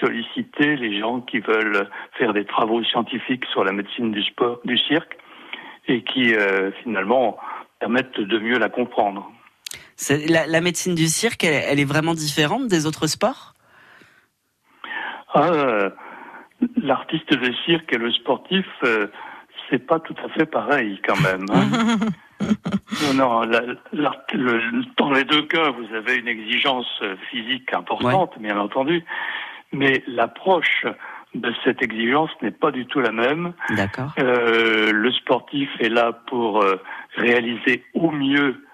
[0.00, 1.88] solliciter les gens qui veulent
[2.18, 5.16] faire des travaux scientifiques sur la médecine du sport, du cirque,
[5.86, 7.38] et qui euh, finalement
[7.78, 9.30] permettent de mieux la comprendre.
[10.28, 13.54] La, la médecine du cirque, elle, elle est vraiment différente des autres sports?
[15.34, 15.90] Ah, euh,
[16.82, 19.06] l'artiste de cirque et le sportif, euh,
[19.70, 21.46] c'est pas tout à fait pareil quand même.
[21.50, 21.96] hein.
[23.02, 27.72] non, non, la- la- le- dans les deux cas, vous avez une exigence euh, physique
[27.74, 29.04] importante, bien entendu,
[29.72, 30.86] mais l'approche
[31.34, 33.52] de cette exigence n'est pas du tout la même.
[33.76, 34.12] D'accord.
[34.18, 36.76] Euh, le sportif est là pour euh,
[37.16, 38.64] réaliser au mieux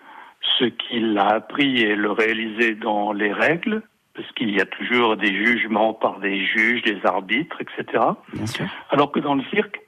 [0.58, 3.82] ce qu'il a appris et le réaliser dans les règles,
[4.14, 8.04] parce qu'il y a toujours des jugements par des juges, des arbitres, etc.
[8.32, 8.66] Bien sûr.
[8.90, 9.80] Alors que dans le cirque,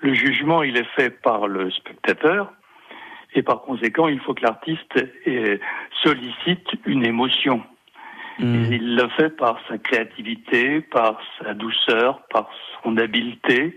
[0.00, 2.52] le jugement, il est fait par le spectateur,
[3.34, 5.60] et par conséquent, il faut que l'artiste eh,
[6.02, 7.62] sollicite une émotion.
[8.38, 8.54] Mm.
[8.54, 12.48] Et il le fait par sa créativité, par sa douceur, par
[12.82, 13.76] son habileté,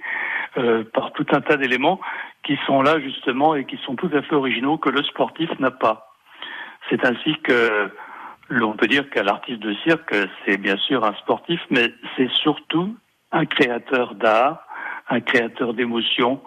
[0.57, 1.99] euh, par tout un tas d'éléments
[2.43, 5.71] qui sont là justement et qui sont tout à fait originaux que le sportif n'a
[5.71, 6.15] pas.
[6.89, 7.91] C'est ainsi que
[8.51, 10.13] l'on peut dire qu'un artiste de cirque,
[10.45, 12.95] c'est bien sûr un sportif, mais c'est surtout
[13.31, 14.67] un créateur d'art,
[15.09, 16.41] un créateur d'émotions.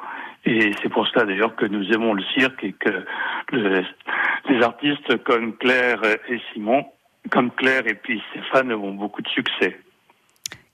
[0.45, 3.05] Et c'est pour cela d'ailleurs que nous aimons le cirque et que
[3.53, 3.83] le-
[4.51, 6.85] les artistes comme Claire et Simon,
[7.31, 9.81] comme Claire et puis Stéphane ont beaucoup de succès.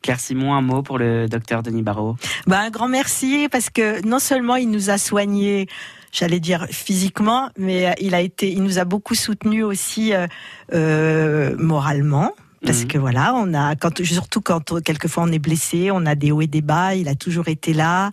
[0.03, 2.17] Claire Simon, un mot pour le docteur Denis Barrault.
[2.47, 5.67] Bah, un grand merci parce que non seulement il nous a soignés,
[6.13, 10.27] j'allais dire physiquement, mais euh, il a été, il nous a beaucoup soutenus aussi euh,
[10.75, 12.33] euh, moralement.
[12.63, 12.89] Parce Mhm.
[12.89, 16.43] que voilà, on a quand surtout quand quelquefois on est blessé, on a des hauts
[16.43, 16.95] et des bas.
[16.95, 18.11] Il a toujours été là,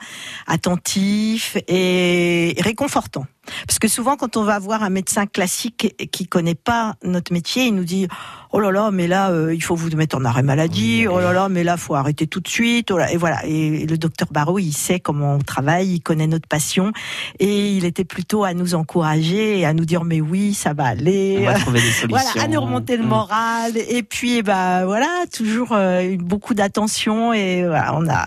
[0.47, 3.25] attentif et réconfortant.
[3.67, 7.65] Parce que souvent, quand on va voir un médecin classique qui connaît pas notre métier,
[7.65, 8.07] il nous dit
[8.51, 11.05] oh là là, mais là euh, il faut vous mettre en arrêt maladie.
[11.09, 12.91] Oh là là, mais là faut arrêter tout de suite.
[12.91, 13.45] Oh là- et voilà.
[13.45, 16.91] Et le docteur Barrault, il sait comment on travaille, il connaît notre passion,
[17.39, 20.85] et il était plutôt à nous encourager et à nous dire mais oui, ça va
[20.85, 21.37] aller.
[21.41, 22.07] On va trouver des solutions.
[22.33, 23.07] Voilà, à nous remonter le Mm.
[23.07, 23.71] moral.
[23.77, 27.33] Et puis, ben, voilà, toujours euh, beaucoup d'attention.
[27.33, 28.25] Et voilà, on a.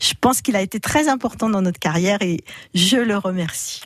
[0.00, 2.38] Je pense qu'il a été très important dans notre carrière et
[2.74, 3.82] je le remercie.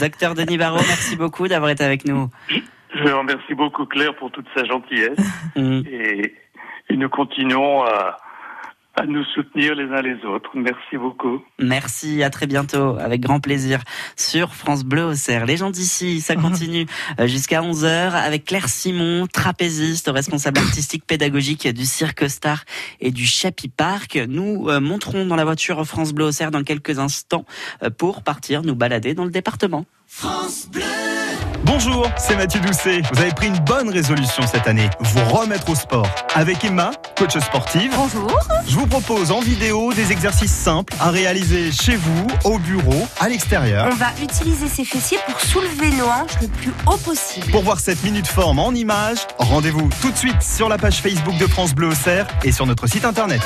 [0.00, 2.28] Docteur Denis Barrault, merci beaucoup d'avoir été avec nous.
[2.48, 5.18] Je remercie beaucoup Claire pour toute sa gentillesse
[5.56, 5.82] Mm.
[5.86, 6.34] et,
[6.90, 8.16] et nous continuons à,
[8.96, 10.50] à nous soutenir les uns les autres.
[10.54, 11.42] Merci beaucoup.
[11.58, 13.80] Merci, à très bientôt, avec grand plaisir,
[14.16, 15.46] sur France Bleu au Cerf.
[15.46, 16.86] Les gens d'ici, ça continue
[17.18, 22.64] euh, jusqu'à 11h avec Claire Simon, trapéziste, responsable artistique pédagogique du Cirque Star
[23.00, 24.18] et du Chapi Park.
[24.28, 27.44] Nous euh, monterons dans la voiture France Bleu au Cerf dans quelques instants
[27.82, 29.84] euh, pour partir nous balader dans le département.
[31.64, 33.00] Bonjour, c'est Mathieu Doucet.
[33.12, 36.06] Vous avez pris une bonne résolution cette année, vous remettre au sport.
[36.34, 37.90] Avec Emma, coach sportive.
[37.96, 38.38] Bonjour.
[38.68, 43.30] Je vous propose en vidéo des exercices simples à réaliser chez vous, au bureau, à
[43.30, 43.88] l'extérieur.
[43.90, 47.50] On va utiliser ses fessiers pour soulever nos hanches le plus haut possible.
[47.50, 51.38] Pour voir cette minute forme en images, rendez-vous tout de suite sur la page Facebook
[51.38, 53.40] de France Bleu Auxerre et sur notre site internet.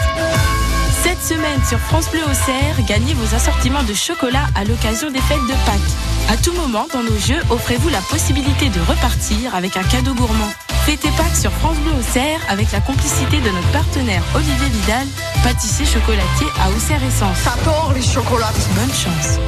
[1.03, 5.47] Cette semaine sur France Bleu Auxerre, gagnez vos assortiments de chocolat à l'occasion des fêtes
[5.49, 5.95] de Pâques.
[6.29, 10.51] À tout moment dans nos jeux, offrez-vous la possibilité de repartir avec un cadeau gourmand.
[10.85, 15.07] Fêtez Pâques sur France Bleu Auxerre avec la complicité de notre partenaire Olivier Vidal,
[15.45, 17.39] pâtissier chocolatier à Auxerre Essence.
[17.45, 18.53] J'adore les chocolats.
[18.75, 19.39] Bonne chance.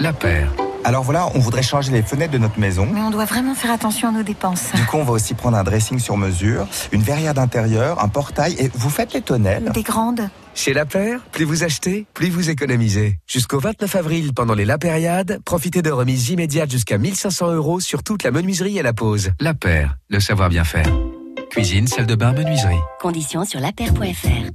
[0.00, 0.50] La paire.
[0.84, 2.88] Alors voilà, on voudrait changer les fenêtres de notre maison.
[2.92, 4.72] Mais on doit vraiment faire attention à nos dépenses.
[4.74, 8.54] Du coup, on va aussi prendre un dressing sur mesure, une verrière d'intérieur, un portail
[8.58, 9.70] et vous faites les tonnelles.
[9.74, 10.28] Des grandes.
[10.54, 13.18] Chez La Paire, plus vous achetez, plus vous économisez.
[13.26, 18.02] Jusqu'au 29 avril, pendant les La Périade, profitez de remises immédiates jusqu'à 1500 euros sur
[18.02, 19.30] toute la menuiserie et la pose.
[19.40, 20.86] La Paire, le savoir bien faire.
[21.50, 22.80] Cuisine, salle de bain, menuiserie.
[23.00, 24.50] Conditions sur lapaire.fr.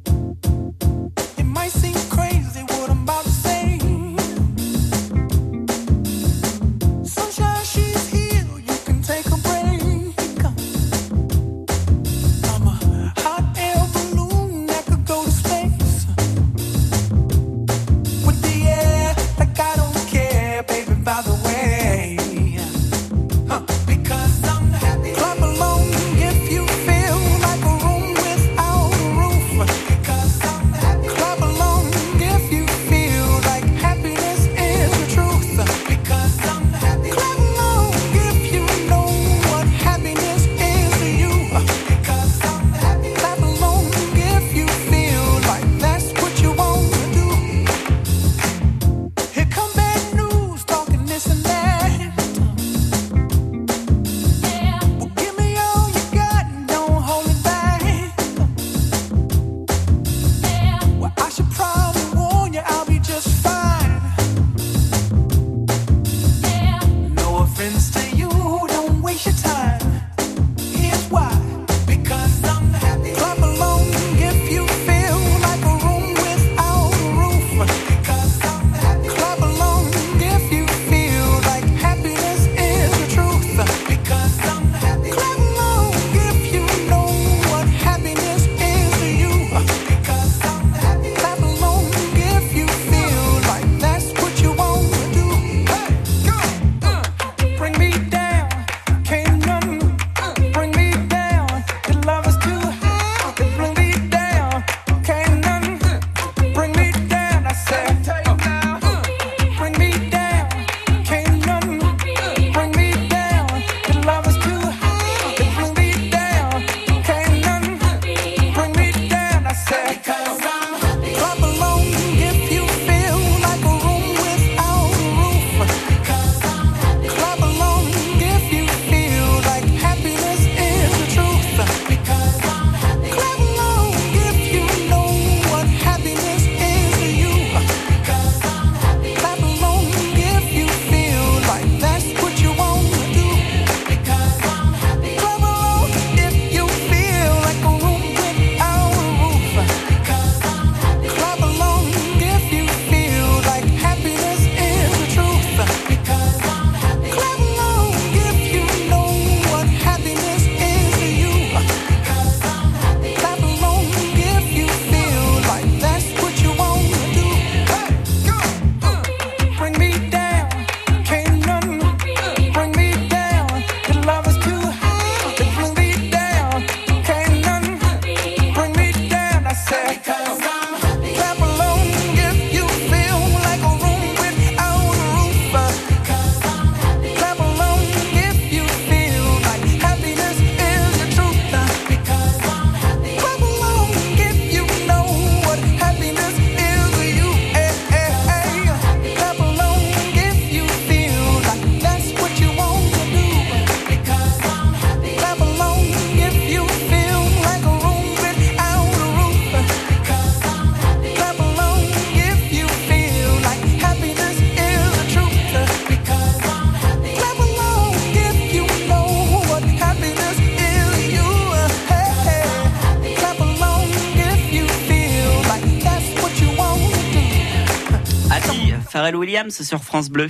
[229.33, 230.29] Williams sur France Bleu.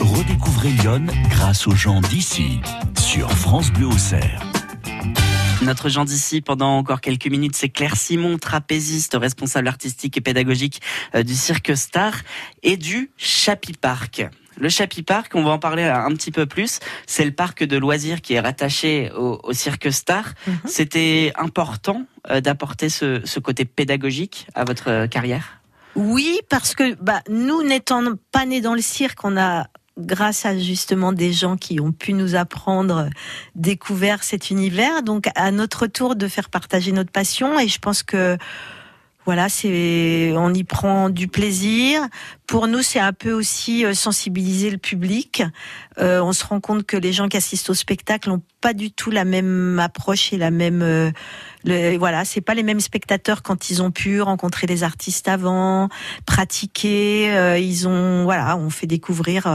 [0.00, 2.60] Redécouvrez Lyon grâce aux gens d'ici
[2.98, 4.42] sur France Bleu Auxerre.
[5.62, 10.82] Notre Jean d'ici pendant encore quelques minutes, c'est Claire Simon, trapéziste, responsable artistique et pédagogique
[11.14, 12.14] euh, du Cirque Star
[12.64, 14.26] et du Chapi Park.
[14.58, 16.80] Le Chapi Park, on va en parler un petit peu plus.
[17.06, 20.34] C'est le parc de loisirs qui est rattaché au, au Cirque Star.
[20.64, 25.61] C'était important euh, d'apporter ce, ce côté pédagogique à votre euh, carrière?
[25.94, 29.66] Oui, parce que bah, nous, n'étant pas nés dans le cirque, on a,
[29.98, 33.08] grâce à justement des gens qui ont pu nous apprendre,
[33.54, 35.02] découvert cet univers.
[35.02, 37.58] Donc, à notre tour de faire partager notre passion.
[37.58, 38.38] Et je pense que
[39.24, 42.00] voilà, c'est, on y prend du plaisir.
[42.46, 45.42] Pour nous, c'est un peu aussi euh, sensibiliser le public.
[45.98, 48.90] Euh, on se rend compte que les gens qui assistent au spectacle n'ont pas du
[48.90, 50.82] tout la même approche et la même.
[50.82, 51.10] euh,
[51.64, 55.88] le, voilà, c'est pas les mêmes spectateurs quand ils ont pu rencontrer les artistes avant,
[56.26, 57.30] pratiquer.
[57.32, 59.46] euh, ils ont, voilà, on fait découvrir.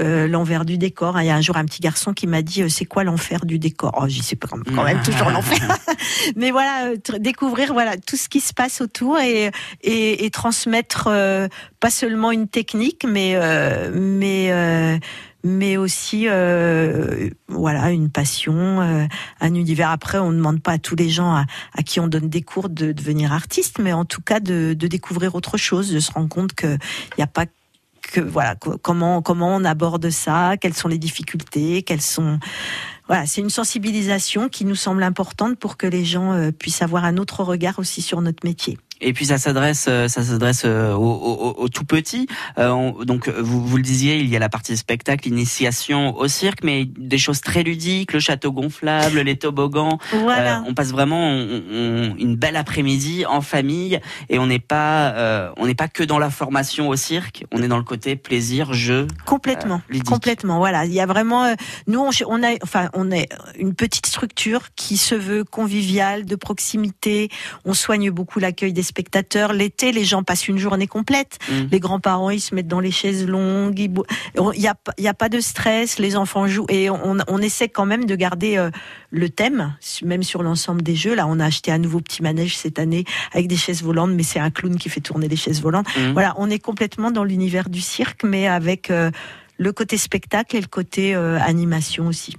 [0.00, 1.20] Euh, l'envers du décor.
[1.20, 3.44] Il y a un jour un petit garçon qui m'a dit euh, c'est quoi l'enfer
[3.44, 3.92] du décor?
[4.00, 5.76] Oh, j'y sais pas quand même toujours l'enfer.
[6.36, 9.50] Mais voilà, euh, découvrir voilà tout ce qui se passe autour et
[9.82, 11.48] et, et transmettre euh,
[11.80, 14.50] pas seulement une technique, mais euh, mais
[15.44, 19.04] mais aussi euh, voilà une passion, euh,
[19.40, 19.90] un univers.
[19.90, 21.44] Après, on ne demande pas à tous les gens à,
[21.76, 24.86] à qui on donne des cours de devenir artiste, mais en tout cas de, de
[24.86, 27.44] découvrir autre chose, de se rendre compte que il n'y a pas
[28.12, 32.38] que voilà co- comment comment on aborde ça, quelles sont les difficultés, quelles sont
[33.06, 37.04] voilà, c'est une sensibilisation qui nous semble importante pour que les gens euh, puissent avoir
[37.04, 38.78] un autre regard aussi sur notre métier.
[39.06, 42.26] Et puis ça s'adresse, euh, ça s'adresse euh, aux, aux- aux tout petits.
[42.58, 46.26] Euh, on- donc vous, vous le disiez, il y a la partie spectacle, l'initiation au
[46.26, 49.98] cirque, mais des choses très ludiques, le château gonflable, les toboggans.
[50.24, 50.58] Voilà.
[50.60, 54.00] Euh, on passe vraiment on- on- une belle après-midi en famille
[54.30, 57.44] et on n'est pas, euh, on n'est pas que dans la formation au cirque.
[57.52, 59.06] On est dans le côté plaisir, jeu.
[59.26, 60.58] Complètement, euh, complètement.
[60.58, 61.54] Voilà, il y a vraiment.
[61.86, 63.28] nous, on, on a, enfin, on est
[63.58, 67.28] une petite structure qui se veut conviviale, de proximité.
[67.66, 69.52] On soigne beaucoup l'accueil des spectateurs.
[69.52, 71.38] L'été, les gens passent une journée complète.
[71.50, 71.52] Mm.
[71.72, 73.78] Les grands-parents, ils se mettent dans les chaises longues.
[73.80, 75.98] Il y a, y a pas de stress.
[75.98, 78.70] Les enfants jouent et on, on essaie quand même de garder euh,
[79.10, 81.14] le thème, même sur l'ensemble des jeux.
[81.14, 84.22] Là, on a acheté un nouveau petit manège cette année avec des chaises volantes, mais
[84.22, 85.86] c'est un clown qui fait tourner les chaises volantes.
[85.96, 86.12] Mhm.
[86.12, 89.10] Voilà, on est complètement dans l'univers du cirque, mais avec euh,
[89.58, 92.36] le côté spectacle et le côté euh, animation aussi.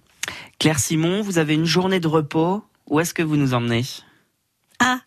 [0.60, 2.64] Claire Simon, vous avez une journée de repos.
[2.88, 3.84] Où est-ce que vous nous emmenez?
[4.80, 5.00] Ah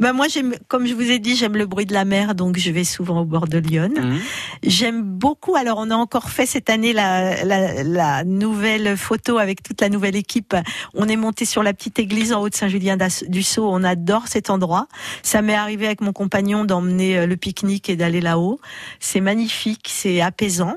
[0.00, 2.58] bah moi j'aime comme je vous ai dit j'aime le bruit de la mer donc
[2.58, 3.92] je vais souvent au bord de Lyon.
[3.94, 4.18] Mhm.
[4.62, 9.62] J'aime beaucoup alors on a encore fait cette année la, la, la nouvelle photo avec
[9.62, 10.54] toute la nouvelle équipe.
[10.94, 12.96] On est monté sur la petite église en haut de Saint-Julien
[13.28, 13.68] du Sceau.
[13.70, 14.88] On adore cet endroit.
[15.22, 18.60] Ça m'est arrivé avec mon compagnon d'emmener euh, le pique-nique et d'aller là-haut.
[19.00, 20.76] C'est magnifique, c'est apaisant.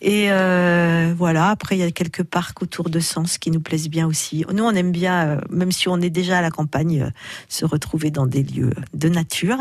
[0.00, 3.88] Et euh, voilà, après il y a quelques parcs autour de Sens qui nous plaisent
[3.88, 4.44] bien aussi.
[4.52, 7.10] Nous on aime bien, euh, même si on est déjà à la campagne, euh,
[7.48, 9.58] se retrouver dans des lieux de nature.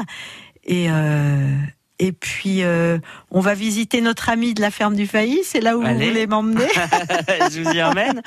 [0.64, 1.56] Et, euh,
[2.00, 3.00] et puis, euh,
[3.32, 5.40] on va visiter notre ami de la ferme du Failly.
[5.44, 5.94] C'est là où Allez.
[5.94, 6.68] vous voulez m'emmener.
[7.52, 8.22] je vous y emmène.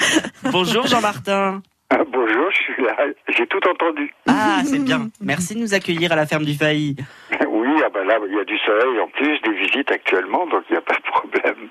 [0.50, 1.62] Bonjour Jean-Martin.
[1.92, 2.96] Ah, bonjour, je suis là.
[3.36, 4.14] J'ai tout entendu.
[4.28, 5.08] Ah, c'est bien.
[5.20, 6.96] Merci de nous accueillir à la ferme du Failly.
[7.52, 10.62] Oui, ah ben là, il y a du soleil en plus, des visites actuellement, donc
[10.70, 11.68] il n'y a pas de problème.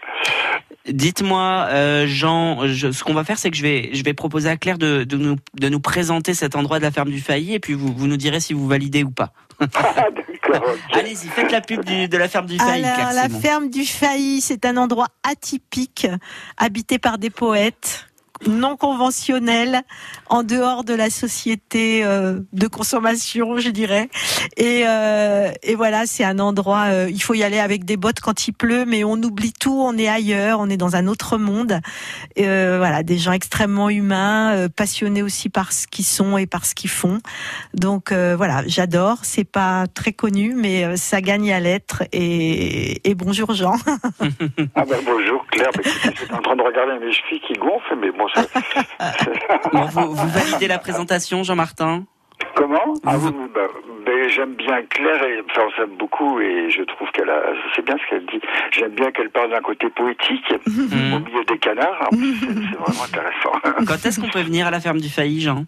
[0.88, 4.49] Dites-moi, euh, Jean, je- ce qu'on va faire, c'est que je vais, je vais proposer
[4.49, 7.55] à Claire de, de nous, de nous présenter cet endroit de la ferme du Failly
[7.55, 9.32] et puis vous, vous nous direz si vous validez ou pas.
[10.93, 13.84] Allez-y, faites la pub du- de la ferme du Failly, Alors, Claire la ferme du
[13.84, 16.07] Failly, c'est un endroit atypique,
[16.57, 18.09] habité par des poètes
[18.48, 19.82] non conventionnels,
[20.30, 24.10] en dehors de la société euh, de consommation, je dirais.
[24.58, 28.20] Et, euh, et voilà, c'est un endroit, euh, il faut y aller avec des bottes
[28.20, 31.38] quand il pleut, mais on oublie tout, on est ailleurs, on est dans un autre
[31.38, 31.80] monde.
[32.36, 36.48] Et, euh, voilà, des gens extrêmement humains, euh, passionnés aussi par ce qu'ils sont et
[36.48, 37.20] par ce qu'ils font.
[37.74, 39.18] Donc euh, voilà, j'adore.
[39.24, 42.04] C'est pas très connu, mais euh, ça gagne à l'être.
[42.12, 43.76] Et, et bonjour Jean.
[44.76, 48.28] Ah ben bonjour Claire, j'étais en train de regarder mes chevilles qui gonflent, mais bon,
[49.73, 52.05] Bon, vous, vous validez la présentation, Jean-Martin?
[52.55, 52.93] Comment?
[53.05, 53.17] Ah
[53.53, 53.61] bah,
[54.30, 57.41] j'aime bien Claire, et, enfin on s'aime beaucoup, et je trouve qu'elle a...
[57.75, 58.39] C'est bien ce qu'elle dit.
[58.71, 62.09] J'aime bien qu'elle parle d'un côté poétique, au milieu des canards.
[62.11, 63.86] C'est vraiment intéressant.
[63.88, 65.65] Quand est-ce qu'on peut venir à la ferme du Failly, Jean?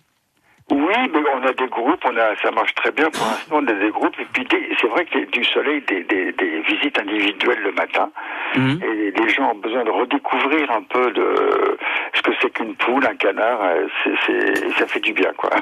[0.71, 3.67] Oui, mais on a des groupes, on a, ça marche très bien pour l'instant, on
[3.67, 4.47] a des groupes, et puis
[4.79, 8.09] c'est vrai que du soleil, des, des, des visites individuelles le matin,
[8.55, 11.77] et les gens ont besoin de redécouvrir un peu de
[12.15, 13.87] ce que c'est qu'une poule, un canard, euh,
[14.25, 15.49] c'est, ça fait du bien, quoi.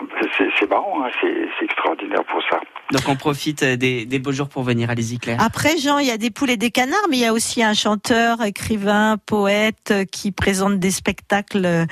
[0.60, 2.60] C'est, marrant, hein, c'est, c'est extraordinaire pour ça.
[2.92, 5.38] Donc on profite euh, des, des beaux jours pour venir, allez-y Claire.
[5.42, 7.64] Après Jean, il y a des poules et des canards, mais il y a aussi
[7.64, 11.86] un chanteur, écrivain, poète euh, qui présente des spectacles.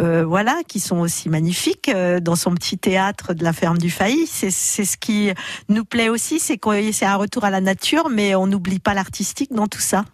[0.00, 3.90] Euh, voilà, qui sont aussi magnifiques euh, dans son petit théâtre de la ferme du
[3.90, 4.26] Failly.
[4.26, 5.30] C'est c'est ce qui
[5.68, 8.94] nous plaît aussi, c'est qu'on c'est un retour à la nature, mais on n'oublie pas
[8.94, 10.04] l'artistique dans tout ça.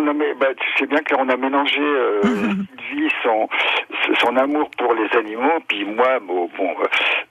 [0.00, 2.20] Bah, on a, bah, tu sais bien que là, on a mélangé euh,
[2.88, 3.48] Sylvie, son,
[4.20, 6.74] son amour pour les animaux, puis moi, bon, bon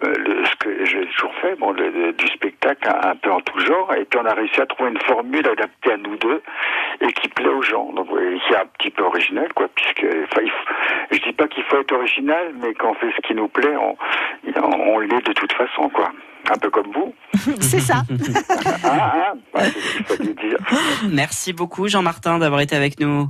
[0.04, 3.32] euh, le- ce que j'ai toujours fait, bon, le- le- du spectacle un, un peu
[3.32, 6.18] en tout genre, et puis on a réussi à trouver une formule adaptée à nous
[6.18, 6.42] deux
[7.02, 10.42] et qui plaît aux gens, donc qui est un petit peu original, quoi, puisque, enfin,
[11.12, 13.76] je dis pas qu'il faut être original, mais quand on fait ce qui nous plaît,
[13.78, 13.96] on,
[14.62, 16.12] on, on l'est de toute façon, quoi.
[16.50, 17.14] Un peu comme vous.
[17.60, 18.04] c'est ça.
[18.84, 20.58] Ah, ah, dire.
[21.12, 23.28] Merci beaucoup Jean-Martin d'avoir été avec nous.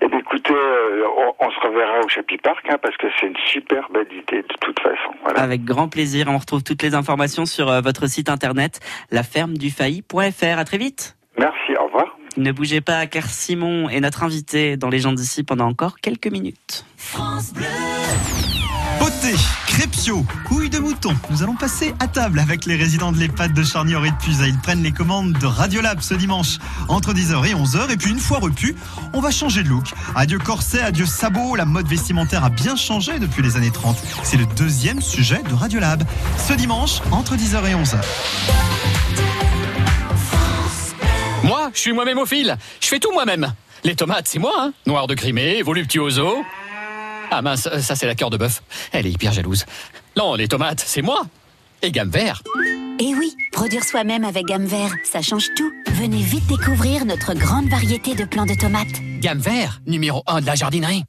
[0.00, 3.26] Eh bien, écoutez, euh, on, on se reverra au Chapi Park hein, parce que c'est
[3.26, 5.14] une super belle idée de toute façon.
[5.24, 5.40] Voilà.
[5.40, 8.80] Avec grand plaisir, on retrouve toutes les informations sur euh, votre site internet
[9.10, 10.58] lafermedufailly.fr.
[10.58, 11.16] À très vite.
[11.38, 12.16] Merci, au revoir.
[12.36, 16.26] Ne bougez pas, Claire Simon est notre invitée dans Les gens d'ici pendant encore quelques
[16.26, 16.84] minutes.
[18.98, 19.34] Poté,
[19.66, 21.14] crépio, couilles de mouton.
[21.30, 24.46] Nous allons passer à table avec les résidents de l'EHPAD de Charny-Henri de Puza.
[24.46, 27.90] Ils prennent les commandes de Radiolab ce dimanche entre 10h et 11h.
[27.90, 28.74] Et puis une fois repu,
[29.12, 29.86] on va changer de look.
[30.14, 31.56] Adieu corset, adieu sabot.
[31.56, 33.96] La mode vestimentaire a bien changé depuis les années 30.
[34.22, 36.04] C'est le deuxième sujet de Radiolab.
[36.38, 37.96] Ce dimanche entre 10h et 11h.
[41.42, 42.56] Moi, je suis moi-même au fil.
[42.80, 43.52] Je fais tout moi-même.
[43.82, 44.72] Les tomates, c'est moi, hein.
[44.86, 46.42] Noir de Crimée, voluptuoso.
[47.30, 48.62] Ah mince, ça c'est la cœur de bœuf.
[48.92, 49.64] Elle est hyper jalouse.
[50.16, 51.26] Non, les tomates, c'est moi.
[51.82, 52.42] Et gamme vert.
[53.00, 55.72] Eh oui, produire soi-même avec gamme vert, ça change tout.
[55.88, 59.00] Venez vite découvrir notre grande variété de plants de tomates.
[59.20, 61.04] Gamme vert, numéro 1 de la jardinerie.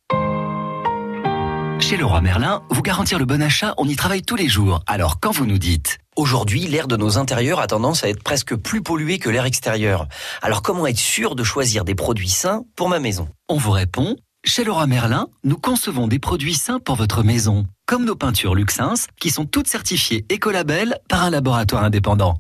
[1.80, 4.82] Chez Leroy Merlin, vous garantir le bon achat, on y travaille tous les jours.
[4.88, 8.56] Alors quand vous nous dites Aujourd'hui, l'air de nos intérieurs a tendance à être presque
[8.56, 10.08] plus pollué que l'air extérieur.
[10.42, 13.28] Alors comment être sûr de choisir des produits sains pour ma maison?
[13.50, 14.16] On vous répond
[14.46, 18.94] chez Leroy Merlin, nous concevons des produits sains pour votre maison, comme nos peintures Luxins,
[19.20, 22.36] qui sont toutes certifiées écolabel par un laboratoire indépendant.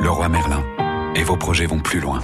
[0.00, 0.64] Leroy Merlin.
[1.14, 2.20] Et vos projets vont plus loin.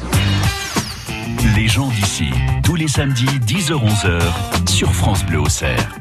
[1.56, 2.30] Les gens d'ici,
[2.64, 5.98] tous les samedis 10h-11h sur France Bleu Auxerre.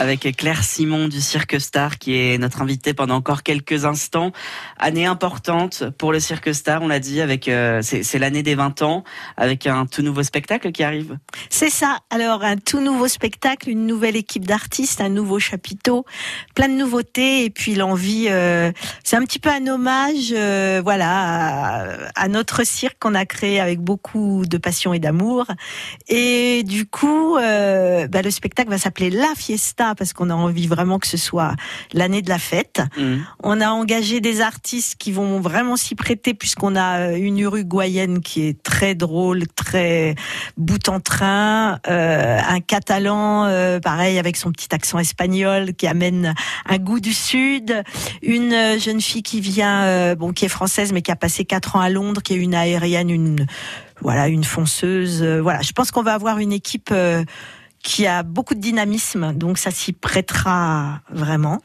[0.00, 4.32] Avec Claire Simon du Cirque Star qui est notre invitée pendant encore quelques instants.
[4.78, 8.80] Année importante pour le Cirque Star, on l'a dit, avec euh, c'est l'année des 20
[8.80, 9.04] ans,
[9.36, 11.18] avec un tout nouveau spectacle qui arrive.
[11.50, 11.98] C'est ça.
[12.08, 16.06] Alors, un tout nouveau spectacle, une nouvelle équipe d'artistes, un nouveau chapiteau,
[16.54, 18.28] plein de nouveautés et puis l'envie.
[18.30, 18.72] euh,
[19.04, 23.80] c'est un petit peu un hommage, euh, voilà, à, notre cirque qu'on a créé avec
[23.80, 25.44] beaucoup de passion et d'amour.
[26.08, 30.98] Et du coup, bah, le spectacle va s'appeler La Fiesta parce qu'on a envie vraiment
[30.98, 31.54] que ce soit
[31.92, 32.82] l'année de la fête.
[32.96, 33.24] Mhm.
[33.42, 38.20] On a engagé des artistes qui vont vraiment s'y prêter puisqu'on a euh, une uruguayenne
[38.20, 40.14] qui est très drôle, très
[40.56, 46.34] bout en train, euh, un catalan euh, pareil avec son petit accent espagnol qui amène
[46.66, 47.82] un goût du sud,
[48.22, 51.76] une jeune fille qui vient euh, bon qui est française mais qui a passé quatre
[51.76, 53.46] ans à Londres, qui est une aérienne, une
[54.00, 55.22] voilà une fonceuse.
[55.22, 56.92] voilà, je pense qu'on va avoir une équipe
[57.82, 61.60] qui a beaucoup de dynamisme, donc ça s'y prêtera vraiment.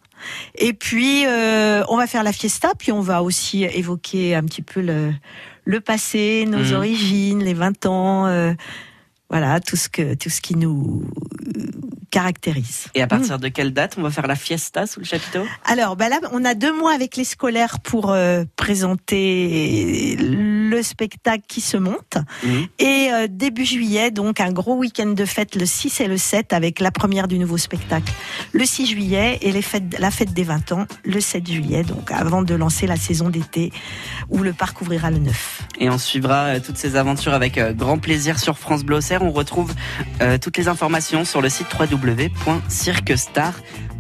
[0.55, 4.61] Et puis, euh, on va faire la fiesta, puis on va aussi évoquer un petit
[4.61, 5.13] peu le,
[5.65, 6.73] le passé, nos Mhm.
[6.73, 8.53] origines, les 20 ans, euh,
[9.29, 11.03] voilà, tout ce, que, tout ce qui nous
[12.11, 12.85] caractérise.
[12.95, 15.43] Et à partir de quelle date on va faire la fiesta sous le chapiteau?
[15.65, 21.43] Alors, bah là, on a deux mois avec les scolaires pour euh, présenter le spectacle
[21.47, 22.17] qui se monte.
[22.43, 22.67] Mhm.
[22.79, 26.53] Et euh, début juillet, donc un gros week-end de fête le 6 et le 7
[26.53, 28.11] avec la première du nouveau spectacle
[28.53, 32.11] le 6 juillet et les fêtes, la fête des 20 ans le 7 juillet, donc
[32.11, 33.71] avant de lancer la saison d'été
[34.29, 35.67] où le parc ouvrira le 9.
[35.79, 39.23] Et on suivra euh, toutes ces aventures avec euh, grand plaisir sur France Auxerre.
[39.23, 39.73] On retrouve
[40.21, 43.94] euh, toutes les informations sur le site www.cirquestar.com.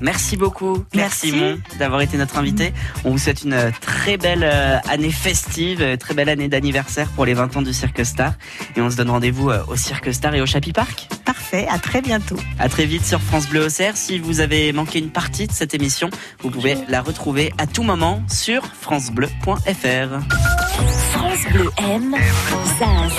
[0.00, 1.30] Merci beaucoup, Claire Merci.
[1.30, 2.72] Simon, d'avoir été notre invité.
[3.04, 7.08] On vous souhaite une euh, très belle euh, année festive, euh, très belle année d'anniversaire
[7.10, 8.34] pour les 20 ans du Cirque Star.
[8.76, 11.08] Et on se donne rendez-vous au Cirque Star et au Chapi Park.
[11.24, 12.38] Parfait, à très bientôt.
[12.58, 13.96] À très vite sur France Bleu Auxerre.
[13.96, 16.10] Si vous avez manqué une partie de cette émission,
[16.40, 20.20] vous pouvez la retrouver à tout moment sur francebleu.fr.
[21.12, 22.14] France Bleu aime
[22.78, 23.12] Zaz.